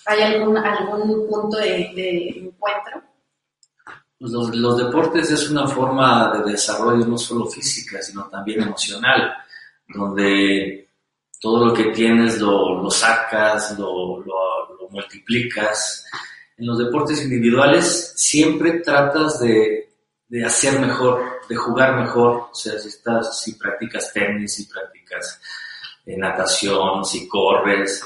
¿Hay 0.06 0.22
algún, 0.22 0.58
algún 0.58 1.28
punto 1.28 1.58
de, 1.58 1.92
de 1.94 2.30
encuentro? 2.38 3.04
Pues 4.18 4.32
los, 4.32 4.56
los, 4.56 4.78
deportes 4.78 5.30
es 5.30 5.50
una 5.50 5.68
forma 5.68 6.32
de 6.38 6.52
desarrollo 6.52 7.06
no 7.06 7.18
solo 7.18 7.48
física, 7.48 8.02
sino 8.02 8.30
también 8.30 8.62
emocional, 8.62 9.34
donde 9.90 10.88
todo 11.42 11.66
lo 11.66 11.74
que 11.74 11.92
tienes 11.92 12.40
lo, 12.40 12.82
lo 12.82 12.90
sacas, 12.90 13.78
lo, 13.78 14.20
lo, 14.20 14.76
lo, 14.80 14.90
multiplicas. 14.90 16.06
En 16.58 16.68
los 16.68 16.78
deportes 16.78 17.22
individuales 17.24 18.14
siempre 18.16 18.80
tratas 18.80 19.42
de, 19.42 19.85
de, 20.40 20.46
hacer 20.46 20.80
mejor, 20.80 21.42
de 21.48 21.56
jugar 21.56 21.96
mejor, 22.00 22.50
o 22.52 22.56
sea, 22.56 22.78
si, 22.80 22.90
estás, 22.90 23.42
si 23.42 23.56
practicas 23.56 24.12
tenis, 24.14 24.54
si 24.54 24.66
practicas 24.66 25.42
eh, 26.06 26.18
natación, 26.18 27.06
si 27.06 27.28
corres, 27.28 28.04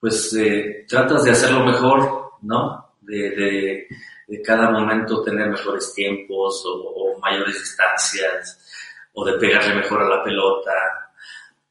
pues 0.00 0.34
eh, 0.34 0.84
tratas 0.88 1.24
de 1.24 1.30
hacerlo 1.30 1.64
mejor, 1.64 2.32
¿no? 2.42 2.94
de, 3.00 3.30
de 3.30 3.88
de 4.28 4.42
cada 4.42 4.70
momento 4.70 5.22
tener 5.22 5.48
mejores 5.48 5.92
tiempos 5.94 6.62
o, 6.66 7.18
mayores 7.20 7.58
distancias 7.58 8.60
o 9.14 9.24
de 9.24 9.32
pegarle 9.38 9.74
mejor 9.74 10.02
a 10.02 10.08
la 10.08 10.22
pelota. 10.22 10.70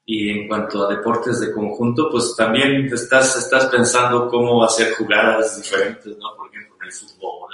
Y 0.05 0.29
en 0.29 0.47
cuanto 0.47 0.85
a 0.85 0.89
deportes 0.93 1.39
de 1.39 1.53
conjunto, 1.53 2.09
pues 2.11 2.35
también 2.35 2.85
estás, 2.91 3.37
estás 3.37 3.67
pensando 3.67 4.27
cómo 4.27 4.63
hacer 4.63 4.93
jugadas 4.95 5.57
diferentes, 5.61 6.17
¿no? 6.17 6.35
Por 6.35 6.49
ejemplo, 6.49 6.75
en 6.81 6.87
el 6.87 6.91
fútbol 6.91 7.49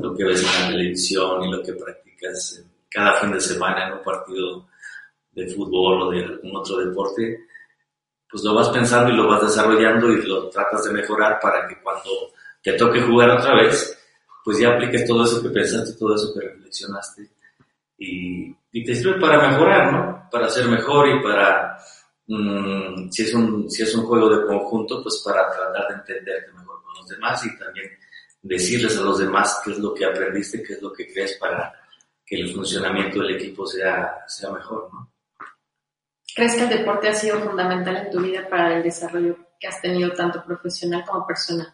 lo 0.00 0.14
que 0.14 0.24
ves 0.24 0.42
en 0.42 0.62
la 0.62 0.68
televisión 0.70 1.44
y 1.44 1.50
lo 1.50 1.62
que 1.62 1.74
practicas 1.74 2.64
cada 2.88 3.20
fin 3.20 3.32
de 3.32 3.40
semana 3.40 3.86
en 3.86 3.94
un 3.94 4.02
partido 4.02 4.68
de 5.32 5.46
fútbol 5.48 6.02
o 6.02 6.10
de 6.10 6.24
algún 6.24 6.56
otro 6.56 6.78
deporte, 6.78 7.46
pues 8.28 8.42
lo 8.42 8.54
vas 8.54 8.68
pensando 8.70 9.12
y 9.12 9.16
lo 9.16 9.28
vas 9.28 9.42
desarrollando 9.42 10.10
y 10.10 10.22
lo 10.22 10.48
tratas 10.48 10.84
de 10.84 10.92
mejorar 10.92 11.38
para 11.40 11.66
que 11.68 11.80
cuando 11.80 12.10
te 12.62 12.72
toque 12.74 13.00
jugar 13.00 13.30
otra 13.30 13.54
vez, 13.54 13.96
pues 14.44 14.58
ya 14.58 14.70
apliques 14.70 15.06
todo 15.06 15.24
eso 15.24 15.42
que 15.42 15.50
pensaste, 15.50 15.98
todo 15.98 16.14
eso 16.14 16.32
que 16.34 16.40
reflexionaste 16.40 17.30
y, 18.00 18.54
te 18.84 18.94
sirve 18.94 19.20
para 19.20 19.50
mejorar, 19.50 19.92
¿no? 19.92 20.28
Para 20.30 20.48
ser 20.48 20.66
mejor 20.66 21.08
y 21.08 21.22
para, 21.22 21.76
mmm, 22.26 23.10
si, 23.10 23.24
es 23.24 23.34
un, 23.34 23.70
si 23.70 23.82
es 23.82 23.94
un 23.94 24.06
juego 24.06 24.28
de 24.30 24.46
conjunto, 24.46 25.02
pues 25.02 25.22
para 25.24 25.50
tratar 25.50 25.88
de 25.88 25.94
entenderte 25.94 26.52
mejor 26.52 26.82
con 26.82 26.94
los 26.94 27.08
demás 27.08 27.44
y 27.44 27.58
también 27.58 27.90
decirles 28.42 28.96
a 28.96 29.02
los 29.02 29.18
demás 29.18 29.60
qué 29.64 29.72
es 29.72 29.78
lo 29.78 29.94
que 29.94 30.04
aprendiste, 30.04 30.62
qué 30.62 30.74
es 30.74 30.82
lo 30.82 30.92
que 30.92 31.12
crees 31.12 31.36
para 31.38 31.72
que 32.24 32.36
el 32.36 32.54
funcionamiento 32.54 33.20
del 33.20 33.36
equipo 33.36 33.66
sea, 33.66 34.24
sea 34.26 34.50
mejor, 34.50 34.88
¿no? 34.92 35.12
¿Crees 36.34 36.54
que 36.54 36.62
el 36.62 36.68
deporte 36.68 37.08
ha 37.08 37.14
sido 37.14 37.40
fundamental 37.40 37.96
en 37.96 38.10
tu 38.10 38.20
vida 38.20 38.48
para 38.48 38.76
el 38.76 38.82
desarrollo 38.82 39.36
que 39.58 39.66
has 39.66 39.80
tenido 39.82 40.12
tanto 40.12 40.44
profesional 40.44 41.04
como 41.06 41.26
personal? 41.26 41.72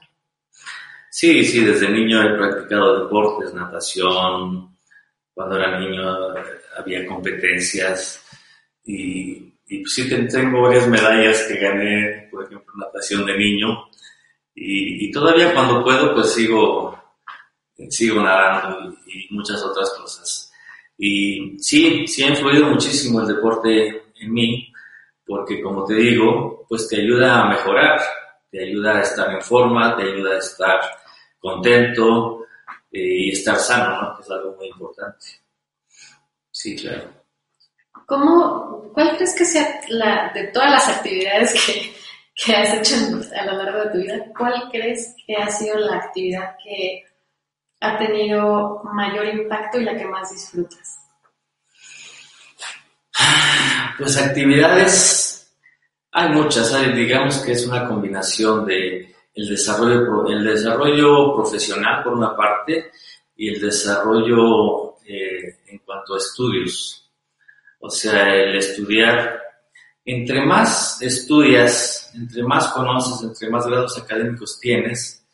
Sí, 1.10 1.44
sí, 1.44 1.64
desde 1.64 1.88
niño 1.88 2.22
he 2.22 2.36
practicado 2.36 3.04
deportes, 3.04 3.54
natación. 3.54 4.76
Cuando 5.32 5.56
era 5.56 5.78
niño 5.78 6.04
había 6.76 7.06
competencias 7.06 8.22
y, 8.84 9.54
y 9.66 9.84
sí 9.84 10.08
tengo 10.08 10.62
varias 10.62 10.88
medallas 10.88 11.42
que 11.42 11.58
gané, 11.58 12.28
por 12.30 12.44
ejemplo, 12.44 12.72
natación 12.76 13.26
de 13.26 13.36
niño. 13.36 13.85
Y, 14.58 15.12
todavía 15.12 15.52
cuando 15.52 15.84
puedo, 15.84 16.14
pues 16.14 16.32
sigo, 16.32 16.98
sigo 17.90 18.22
nadando 18.22 18.96
y, 19.06 19.32
muchas 19.34 19.62
otras 19.62 19.90
cosas. 19.90 20.50
Y 20.96 21.58
sí, 21.58 22.06
sí 22.06 22.24
ha 22.24 22.28
influido 22.28 22.66
muchísimo 22.70 23.20
el 23.20 23.28
deporte 23.28 24.04
en 24.18 24.32
mí, 24.32 24.72
porque 25.26 25.60
como 25.60 25.84
te 25.84 25.94
digo, 25.94 26.64
pues 26.68 26.88
te 26.88 27.02
ayuda 27.02 27.42
a 27.42 27.48
mejorar, 27.50 28.00
te 28.50 28.64
ayuda 28.64 28.96
a 28.96 29.02
estar 29.02 29.30
en 29.30 29.42
forma, 29.42 29.94
te 29.94 30.04
ayuda 30.04 30.36
a 30.36 30.38
estar 30.38 30.80
contento 31.38 32.46
eh, 32.90 32.98
y 32.98 33.32
estar 33.32 33.58
sano, 33.58 34.00
¿no? 34.00 34.20
Es 34.20 34.30
algo 34.30 34.56
muy 34.56 34.68
importante. 34.68 35.26
Sí, 36.50 36.74
claro. 36.76 37.10
¿Cómo, 38.06 38.90
¿Cuál 38.94 39.16
crees 39.16 39.34
que 39.36 39.44
sea 39.44 39.80
la, 39.88 40.32
de 40.32 40.44
todas 40.44 40.70
las 40.70 40.88
actividades 40.88 41.52
que, 41.52 41.92
que 42.36 42.54
has 42.54 42.74
hecho 42.74 42.96
a 43.34 43.46
lo 43.46 43.62
largo 43.62 43.84
de 43.84 43.90
tu 43.90 43.98
vida, 43.98 44.24
cuál 44.36 44.68
crees 44.70 45.16
que 45.26 45.34
ha 45.36 45.48
sido 45.48 45.78
la 45.78 45.96
actividad 45.96 46.56
que 46.62 47.04
ha 47.80 47.96
tenido 47.98 48.82
mayor 48.92 49.26
impacto 49.26 49.80
y 49.80 49.84
la 49.84 49.96
que 49.96 50.04
más 50.04 50.30
disfrutas? 50.30 50.98
Pues 53.98 54.18
actividades, 54.18 55.50
hay 56.12 56.28
muchas, 56.28 56.70
digamos 56.94 57.38
que 57.38 57.52
es 57.52 57.66
una 57.66 57.88
combinación 57.88 58.66
de 58.66 59.14
el 59.34 59.48
desarrollo, 59.48 60.26
el 60.28 60.44
desarrollo 60.44 61.34
profesional 61.34 62.02
por 62.02 62.14
una 62.14 62.36
parte 62.36 62.90
y 63.36 63.54
el 63.54 63.60
desarrollo 63.60 64.98
eh, 65.06 65.60
en 65.68 65.78
cuanto 65.78 66.14
a 66.14 66.18
estudios. 66.18 67.10
O 67.80 67.88
sea, 67.88 68.34
el 68.34 68.56
estudiar 68.56 69.45
entre 70.08 70.46
más 70.46 71.02
estudias, 71.02 72.12
entre 72.14 72.44
más 72.44 72.68
conoces, 72.68 73.28
entre 73.28 73.50
más 73.50 73.66
grados 73.66 73.98
académicos 73.98 74.60
tienes, 74.60 75.26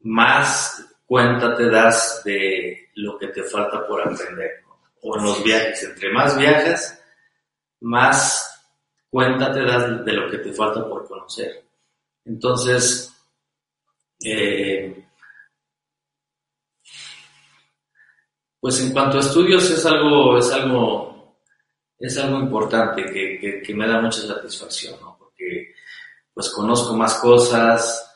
más 0.00 0.84
cuenta 1.06 1.56
te 1.56 1.70
das 1.70 2.20
de 2.22 2.90
lo 2.96 3.18
que 3.18 3.28
te 3.28 3.42
falta 3.44 3.86
por 3.86 4.02
aprender. 4.02 4.62
O 5.00 5.18
en 5.18 5.24
los 5.24 5.42
viajes, 5.42 5.82
entre 5.84 6.12
más 6.12 6.36
viajas, 6.38 7.02
más 7.80 8.62
cuenta 9.08 9.50
te 9.50 9.62
das 9.64 10.04
de 10.04 10.12
lo 10.12 10.30
que 10.30 10.38
te 10.38 10.52
falta 10.52 10.86
por 10.86 11.08
conocer. 11.08 11.64
Entonces, 12.26 13.10
eh, 14.22 15.06
pues 18.60 18.80
en 18.82 18.92
cuanto 18.92 19.16
a 19.16 19.20
estudios 19.20 19.70
es 19.70 19.86
algo, 19.86 20.36
es 20.36 20.52
algo 20.52 21.13
es 21.98 22.18
algo 22.18 22.38
importante 22.40 23.04
que, 23.04 23.62
que, 23.64 23.74
me 23.74 23.86
da 23.86 24.00
mucha 24.00 24.20
satisfacción, 24.22 25.00
¿no? 25.00 25.16
porque 25.18 25.74
pues 26.32 26.50
conozco 26.50 26.94
más 26.94 27.14
cosas, 27.14 28.10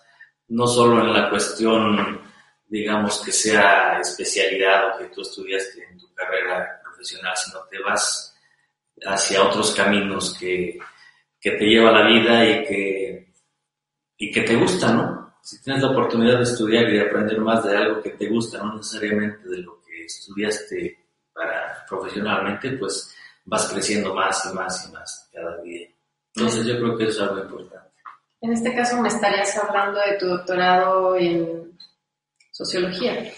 no 0.49 0.66
solo 0.66 1.00
en 1.02 1.12
la 1.12 1.30
cuestión, 1.30 2.20
digamos, 2.66 3.23
que 3.25 3.32
sea 3.32 3.99
especialidad 4.00 4.94
o 4.94 4.99
que 4.99 5.06
tú 5.06 5.23
estudiaste 5.23 5.85
en 5.85 5.99
tu 5.99 6.12
carrera 6.14 6.80
profesional, 6.82 7.35
sino 7.37 7.61
te 7.70 7.78
vas 7.80 8.35
hacia 9.04 9.44
otros 9.44 9.73
caminos 9.75 10.37
que, 10.38 10.78
que 11.40 11.52
te 11.52 11.64
lleva 11.64 11.92
la 11.92 12.06
vida 12.06 12.44
y 12.44 12.64
que, 12.64 13.33
y 14.16 14.33
que 14.33 14.42
te 14.42 14.57
gusta, 14.57 14.92
¿no? 14.92 15.38
Si 15.42 15.62
tienes 15.62 15.83
la 15.83 15.90
oportunidad 15.90 16.38
de 16.38 16.42
estudiar 16.42 16.88
y 16.88 16.98
de 16.98 17.02
aprender 17.02 17.40
más 17.40 17.64
de 17.64 17.76
algo 17.76 18.02
que 18.02 18.11
te 18.11 18.29
gusta, 18.29 18.59
no 18.59 18.76
necesariamente 18.76 19.48
de 19.48 19.59
lo 19.59 19.81
que 19.81 20.05
estudiaste 20.05 20.98
para 21.33 21.87
profesionalmente, 21.88 22.72
pues 22.72 23.14
vas 23.48 23.66
creciendo 23.72 24.14
más 24.14 24.46
y 24.50 24.54
más 24.54 24.88
y 24.88 24.92
más 24.92 25.28
cada 25.32 25.56
día. 25.62 25.88
Entonces 26.34 26.66
yo 26.66 26.76
creo 26.76 26.96
que 26.96 27.04
eso 27.04 27.24
es 27.24 27.30
algo 27.30 27.42
importante. 27.42 27.88
En 28.40 28.52
este 28.52 28.74
caso 28.74 29.00
me 29.00 29.08
estarías 29.08 29.56
hablando 29.56 29.98
de 29.98 30.18
tu 30.18 30.26
doctorado 30.26 31.16
en 31.16 31.76
sociología. 32.52 33.32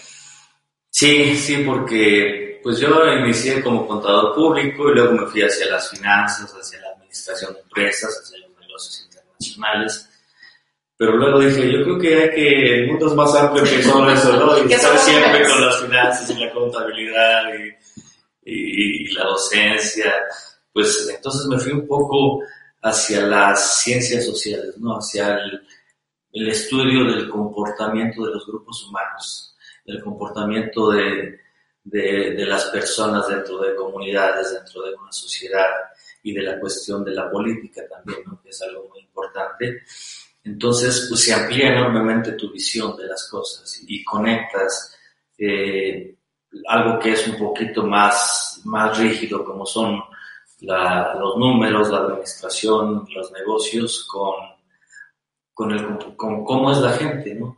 Sí, 0.89 1.35
sí, 1.35 1.63
porque 1.65 2.59
pues 2.61 2.79
yo 2.79 2.89
inicié 3.13 3.63
como 3.63 3.87
contador 3.87 4.35
público 4.35 4.89
y 4.89 4.95
luego 4.95 5.13
me 5.13 5.27
fui 5.27 5.41
hacia 5.41 5.71
las 5.71 5.89
finanzas, 5.89 6.53
hacia 6.53 6.81
la 6.81 6.89
administración 6.89 7.53
de 7.53 7.61
empresas, 7.61 8.21
hacia 8.21 8.39
los 8.39 8.59
negocios 8.59 9.07
internacionales. 9.07 10.07
Pero 10.97 11.17
luego 11.17 11.39
dije, 11.39 11.71
yo 11.71 11.83
creo 11.83 11.97
que 11.97 12.15
hay 12.15 12.29
que, 12.29 12.75
el 12.75 12.87
mundo 12.87 13.07
es 13.07 13.13
más 13.13 13.33
amplio 13.33 13.63
que 13.63 13.81
solo 13.81 14.11
eso, 14.11 14.33
¿no? 14.33 14.67
Y 14.67 14.71
estar 14.73 14.95
siempre 14.99 15.47
con 15.47 15.65
las 15.65 15.81
finanzas 15.81 16.29
y 16.29 16.45
la 16.45 16.51
contabilidad 16.51 17.43
y 17.55 17.90
y, 18.43 19.13
la 19.13 19.25
docencia, 19.25 20.13
pues 20.73 21.09
entonces 21.13 21.45
me 21.47 21.59
fui 21.59 21.73
un 21.73 21.87
poco 21.87 22.41
hacia 22.81 23.21
las 23.21 23.81
ciencias 23.81 24.25
sociales, 24.25 24.77
¿no? 24.77 24.97
hacia 24.97 25.37
el, 25.37 26.47
estudio 26.47 27.03
del 27.05 27.29
comportamiento 27.29 28.25
de 28.25 28.31
los 28.31 28.47
grupos 28.47 28.87
humanos, 28.87 29.55
del 29.85 30.01
comportamiento 30.01 30.91
de, 30.91 31.39
de, 31.83 32.45
las 32.45 32.65
personas 32.65 33.27
dentro 33.27 33.57
de 33.59 33.75
comunidades, 33.75 34.53
dentro 34.53 34.81
de 34.83 34.95
una 34.95 35.11
sociedad 35.11 35.67
y 36.23 36.33
de 36.33 36.41
la 36.41 36.59
cuestión 36.59 37.03
de 37.03 37.11
la 37.11 37.29
política 37.29 37.81
también, 37.89 38.19
¿no? 38.25 38.41
que 38.41 38.49
es 38.49 38.61
algo 38.61 38.87
muy 38.89 39.01
importante. 39.01 39.83
Entonces, 40.43 41.05
pues 41.09 41.21
se 41.21 41.33
amplía 41.33 41.73
enormemente 41.73 42.31
tu 42.31 42.51
visión 42.51 42.95
de 42.97 43.07
las 43.07 43.27
cosas 43.29 43.83
y 43.85 44.03
conectas 44.03 44.97
eh, 45.37 46.15
algo 46.67 46.99
que 46.99 47.13
es 47.13 47.27
un 47.27 47.37
poquito 47.37 47.83
más, 47.83 48.61
más 48.65 48.97
rígido, 48.97 49.43
como 49.43 49.65
son 49.65 50.03
los 50.61 51.37
números, 51.37 51.89
la 51.89 51.99
administración, 51.99 53.07
los 53.13 53.31
negocios, 53.31 54.05
con, 54.07 54.35
con, 55.53 55.71
el, 55.71 56.15
con 56.15 56.45
cómo 56.45 56.71
es 56.71 56.77
la 56.77 56.91
gente, 56.91 57.33
¿no? 57.35 57.57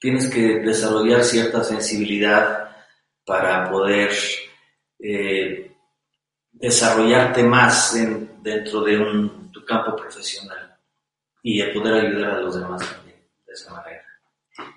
Tienes 0.00 0.30
que 0.30 0.60
desarrollar 0.60 1.24
cierta 1.24 1.64
sensibilidad 1.64 2.76
para 3.24 3.68
poder 3.68 4.10
eh, 4.98 5.72
desarrollarte 6.52 7.42
más 7.42 7.94
dentro 8.42 8.82
de 8.82 8.98
un, 8.98 9.50
tu 9.50 9.64
campo 9.64 9.96
profesional 9.96 10.76
y 11.42 11.62
poder 11.72 12.06
ayudar 12.06 12.30
a 12.30 12.40
los 12.40 12.60
demás 12.60 12.80
también 12.90 13.18
de 13.46 13.52
esa 13.52 13.72
manera. 13.72 14.04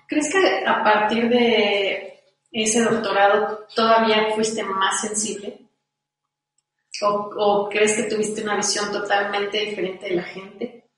¿Crees 0.08 0.32
que 0.32 0.64
a 0.66 0.82
partir 0.82 1.28
de 1.28 2.11
ese 2.52 2.82
doctorado 2.82 3.66
todavía 3.74 4.34
fuiste 4.34 4.62
más 4.62 5.00
sensible? 5.00 5.58
¿O, 7.04 7.68
crees 7.70 7.96
que 7.96 8.02
tuviste 8.04 8.42
una 8.42 8.56
visión 8.56 8.92
totalmente 8.92 9.58
diferente 9.58 10.06
de 10.06 10.14
la 10.14 10.22
gente? 10.22 10.90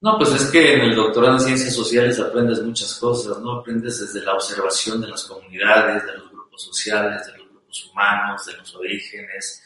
No, 0.00 0.16
pues 0.16 0.30
es 0.32 0.50
que 0.50 0.74
en 0.74 0.80
el 0.82 0.94
doctorado 0.94 1.34
en 1.34 1.40
ciencias 1.40 1.74
sociales 1.74 2.20
aprendes 2.20 2.62
muchas 2.62 2.94
cosas, 2.98 3.38
¿no? 3.40 3.60
Aprendes 3.60 4.00
desde 4.00 4.24
la 4.24 4.34
observación 4.34 5.00
de 5.00 5.08
las 5.08 5.24
comunidades, 5.24 6.06
de 6.06 6.12
los 6.12 6.30
grupos 6.30 6.62
sociales, 6.62 7.26
de 7.26 7.38
los 7.38 7.48
grupos 7.48 7.90
humanos, 7.90 8.46
de 8.46 8.52
los 8.54 8.74
orígenes 8.74 9.62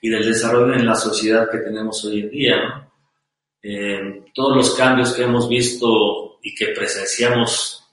y 0.00 0.10
del 0.10 0.24
desarrollo 0.24 0.74
en 0.74 0.86
la 0.86 0.94
sociedad 0.94 1.50
que 1.50 1.58
tenemos 1.58 2.04
hoy 2.04 2.20
en 2.20 2.30
día, 2.30 2.56
¿no? 2.56 2.92
Eh, 3.62 4.26
todos 4.32 4.56
los 4.56 4.74
cambios 4.74 5.12
que 5.12 5.24
hemos 5.24 5.48
visto 5.48 6.38
y 6.42 6.54
que 6.54 6.68
presenciamos 6.68 7.84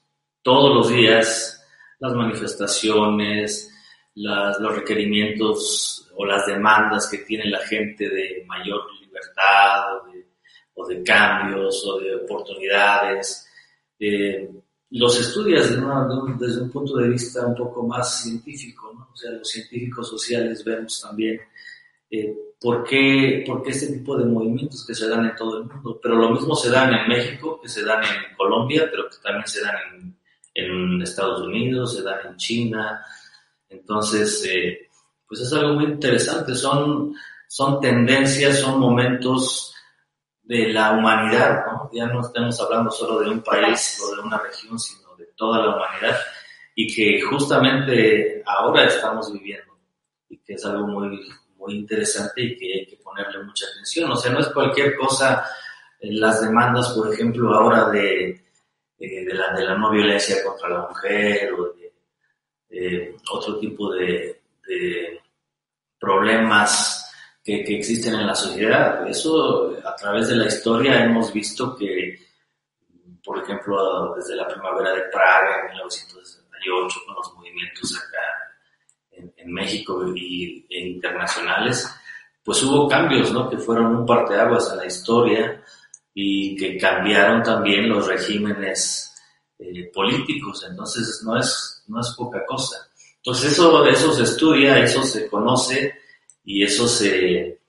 todos 0.43 0.75
los 0.75 0.89
días 0.89 1.62
las 2.03 2.13
manifestaciones, 2.15 3.71
los 4.15 4.75
requerimientos 4.75 6.11
o 6.17 6.25
las 6.25 6.45
demandas 6.45 7.07
que 7.09 7.19
tiene 7.19 7.49
la 7.49 7.59
gente 7.59 8.09
de 8.09 8.43
mayor 8.45 8.81
libertad 8.99 10.01
o 10.75 10.85
de, 10.85 11.01
cambios 11.01 11.81
o 11.87 11.99
de 11.99 12.15
oportunidades. 12.15 13.47
Eh, 13.97 14.49
los 14.89 15.17
estudias 15.17 15.69
desde 15.69 16.61
un 16.61 16.69
punto 16.69 16.97
de 16.97 17.07
vista 17.07 17.47
un 17.47 17.55
poco 17.55 17.87
más 17.87 18.21
científico, 18.21 19.09
o 19.11 19.15
sea, 19.15 19.31
los 19.31 19.47
científicos 19.47 20.09
sociales 20.09 20.63
vemos 20.65 20.99
también 21.01 21.39
eh, 22.11 22.35
por, 22.59 22.83
qué, 22.83 23.45
por 23.47 23.63
qué 23.63 23.69
este 23.69 23.93
tipo 23.93 24.17
de 24.17 24.25
movimientos 24.25 24.85
que 24.85 24.93
se 24.93 25.07
dan 25.07 25.25
en 25.25 25.35
todo 25.37 25.59
el 25.59 25.63
mundo, 25.63 25.99
pero 26.03 26.15
lo 26.15 26.31
mismo 26.31 26.53
se 26.53 26.69
dan 26.69 26.93
en 26.93 27.07
México, 27.07 27.61
que 27.61 27.69
se 27.69 27.83
dan 27.83 28.03
en 28.03 28.35
Colombia, 28.35 28.89
pero 28.91 29.09
que 29.09 29.17
también 29.23 29.47
se 29.47 29.61
dan 29.61 29.75
en 29.95 30.22
en 30.53 31.01
Estados 31.01 31.41
Unidos, 31.41 31.95
se 31.95 32.03
dan 32.03 32.27
en 32.27 32.37
China. 32.37 33.05
Entonces, 33.69 34.45
eh, 34.49 34.89
pues 35.27 35.41
es 35.41 35.53
algo 35.53 35.73
muy 35.73 35.85
interesante. 35.85 36.55
Son, 36.55 37.13
son 37.47 37.81
tendencias, 37.81 38.59
son 38.59 38.79
momentos 38.79 39.73
de 40.43 40.73
la 40.73 40.91
humanidad, 40.91 41.65
¿no? 41.65 41.89
Ya 41.93 42.05
no 42.07 42.21
estamos 42.21 42.59
hablando 42.59 42.91
solo 42.91 43.19
de 43.19 43.29
un 43.29 43.41
país 43.41 44.01
o 44.03 44.15
de 44.15 44.21
una 44.21 44.37
región, 44.37 44.77
sino 44.77 45.15
de 45.15 45.27
toda 45.35 45.65
la 45.65 45.75
humanidad 45.75 46.17
y 46.75 46.93
que 46.93 47.21
justamente 47.21 48.43
ahora 48.45 48.85
estamos 48.85 49.31
viviendo 49.31 49.77
y 50.29 50.37
que 50.39 50.53
es 50.53 50.65
algo 50.65 50.87
muy, 50.87 51.19
muy 51.57 51.75
interesante 51.75 52.41
y 52.41 52.57
que 52.57 52.73
hay 52.73 52.85
que 52.87 52.97
ponerle 52.97 53.43
mucha 53.43 53.65
atención. 53.67 54.11
O 54.11 54.15
sea, 54.15 54.31
no 54.31 54.39
es 54.39 54.47
cualquier 54.47 54.97
cosa, 54.97 55.45
las 56.01 56.41
demandas, 56.41 56.89
por 56.89 57.13
ejemplo, 57.13 57.53
ahora 57.53 57.89
de 57.89 58.43
eh, 59.05 59.25
de, 59.25 59.33
la, 59.33 59.53
de 59.53 59.65
la 59.65 59.75
no 59.75 59.91
violencia 59.91 60.41
contra 60.41 60.69
la 60.69 60.87
mujer 60.87 61.51
o 61.51 61.73
de 62.69 63.17
otro 63.29 63.59
tipo 63.59 63.93
de, 63.93 64.41
problemas 65.99 67.11
que, 67.43 67.65
que, 67.65 67.79
existen 67.79 68.15
en 68.15 68.27
la 68.27 68.33
sociedad. 68.33 69.05
Eso 69.05 69.77
a 69.85 69.93
través 69.97 70.29
de 70.29 70.37
la 70.37 70.47
historia 70.47 71.03
hemos 71.03 71.33
visto 71.33 71.75
que, 71.75 72.17
por 73.21 73.43
ejemplo, 73.43 74.15
desde 74.15 74.37
la 74.37 74.47
primavera 74.47 74.95
de 74.95 75.01
Praga 75.11 75.65
en 75.65 75.71
1968, 75.73 76.99
con 77.05 77.15
los 77.15 77.33
movimientos 77.33 77.97
acá 77.97 78.55
en, 79.11 79.33
en 79.35 79.51
México 79.51 80.01
y, 80.15 80.65
e 80.69 80.79
internacionales, 80.79 81.93
pues 82.41 82.63
hubo 82.63 82.87
cambios, 82.87 83.33
¿no? 83.33 83.49
Que 83.49 83.57
fueron 83.57 83.97
un 83.97 84.05
parteaguas 84.05 84.71
en 84.71 84.77
la 84.77 84.85
historia 84.85 85.61
y 86.13 86.55
que 86.55 86.77
cambiaron 86.77 87.41
también 87.41 87.89
los 87.89 88.07
regímenes 88.07 89.13
eh, 89.59 89.89
políticos. 89.93 90.65
Entonces 90.69 91.21
no 91.23 91.37
es, 91.37 91.83
no 91.87 91.99
es 91.99 92.13
poca 92.17 92.45
cosa. 92.45 92.87
Entonces 93.17 93.53
eso, 93.53 93.85
eso 93.85 94.13
se 94.13 94.23
estudia, 94.23 94.79
eso 94.79 95.03
se 95.03 95.27
conoce 95.27 95.95
y 96.43 96.63
eso 96.63 96.87
se, 96.87 97.59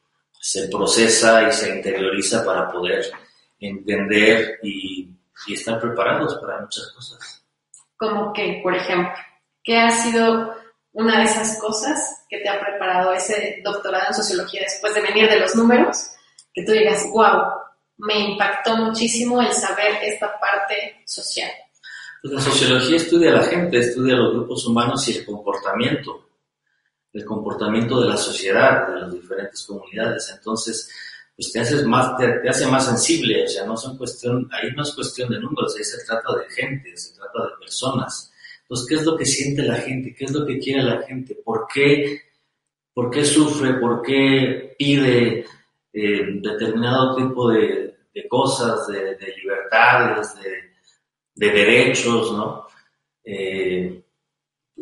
se 0.40 0.68
procesa 0.68 1.48
y 1.48 1.52
se 1.52 1.76
interioriza 1.76 2.44
para 2.44 2.70
poder 2.70 3.04
entender 3.60 4.58
y, 4.62 5.08
y 5.46 5.54
estar 5.54 5.80
preparados 5.80 6.34
para 6.36 6.60
muchas 6.60 6.90
cosas. 6.92 7.44
Como 7.96 8.32
que, 8.32 8.60
por 8.62 8.74
ejemplo, 8.74 9.12
¿qué 9.62 9.78
ha 9.78 9.90
sido 9.90 10.54
una 10.92 11.18
de 11.18 11.24
esas 11.24 11.58
cosas 11.60 12.24
que 12.28 12.38
te 12.38 12.48
ha 12.48 12.60
preparado 12.60 13.12
ese 13.12 13.60
doctorado 13.64 14.06
en 14.08 14.14
sociología 14.14 14.62
después 14.62 14.94
de 14.94 15.02
venir 15.02 15.28
de 15.28 15.40
los 15.40 15.54
números? 15.54 16.10
Que 16.52 16.64
tú 16.64 16.72
digas, 16.72 17.06
wow, 17.12 17.44
me 17.98 18.30
impactó 18.30 18.76
muchísimo 18.76 19.40
el 19.40 19.52
saber 19.52 20.02
esta 20.02 20.38
parte 20.38 21.02
social. 21.04 21.50
Pues 22.22 22.34
la 22.34 22.40
sociología 22.40 22.96
estudia 22.96 23.30
a 23.30 23.34
la 23.34 23.44
gente, 23.44 23.78
estudia 23.78 24.14
a 24.14 24.18
los 24.18 24.34
grupos 24.34 24.66
humanos 24.66 25.06
y 25.08 25.18
el 25.18 25.26
comportamiento, 25.26 26.28
el 27.12 27.24
comportamiento 27.24 28.00
de 28.00 28.08
la 28.08 28.16
sociedad, 28.16 28.88
de 28.88 29.00
las 29.00 29.12
diferentes 29.12 29.62
comunidades. 29.64 30.32
Entonces, 30.34 30.90
pues 31.36 31.52
te 31.52 31.60
haces 31.60 31.84
más, 31.84 32.16
te, 32.16 32.26
te, 32.40 32.48
hace 32.48 32.66
más 32.66 32.86
sensible, 32.86 33.44
o 33.44 33.48
sea, 33.48 33.66
no 33.66 33.76
son 33.76 33.98
cuestión, 33.98 34.48
ahí 34.52 34.70
no 34.74 34.82
es 34.82 34.92
cuestión 34.92 35.28
de 35.30 35.40
números, 35.40 35.74
ahí 35.76 35.84
se 35.84 36.04
trata 36.04 36.36
de 36.36 36.48
gente, 36.50 36.96
se 36.96 37.14
trata 37.14 37.44
de 37.44 37.58
personas. 37.60 38.32
Entonces, 38.62 38.86
¿qué 38.88 38.94
es 38.94 39.04
lo 39.04 39.16
que 39.16 39.26
siente 39.26 39.62
la 39.62 39.76
gente? 39.76 40.14
¿Qué 40.14 40.24
es 40.24 40.32
lo 40.32 40.46
que 40.46 40.58
quiere 40.58 40.82
la 40.82 41.02
gente? 41.02 41.36
¿Por 41.44 41.66
qué, 41.72 42.22
por 42.94 43.10
qué 43.10 43.24
sufre? 43.24 43.74
¿Por 43.74 44.00
qué 44.00 44.74
pide 44.78 45.44
eh, 45.96 46.40
determinado 46.40 47.14
tipo 47.14 47.50
de, 47.50 47.96
de 48.12 48.28
cosas, 48.28 48.88
de, 48.88 49.14
de 49.14 49.34
libertades, 49.36 50.34
de, 50.42 50.50
de, 51.34 51.52
derechos, 51.52 52.32
¿no? 52.32 52.66
Eh, 53.24 54.02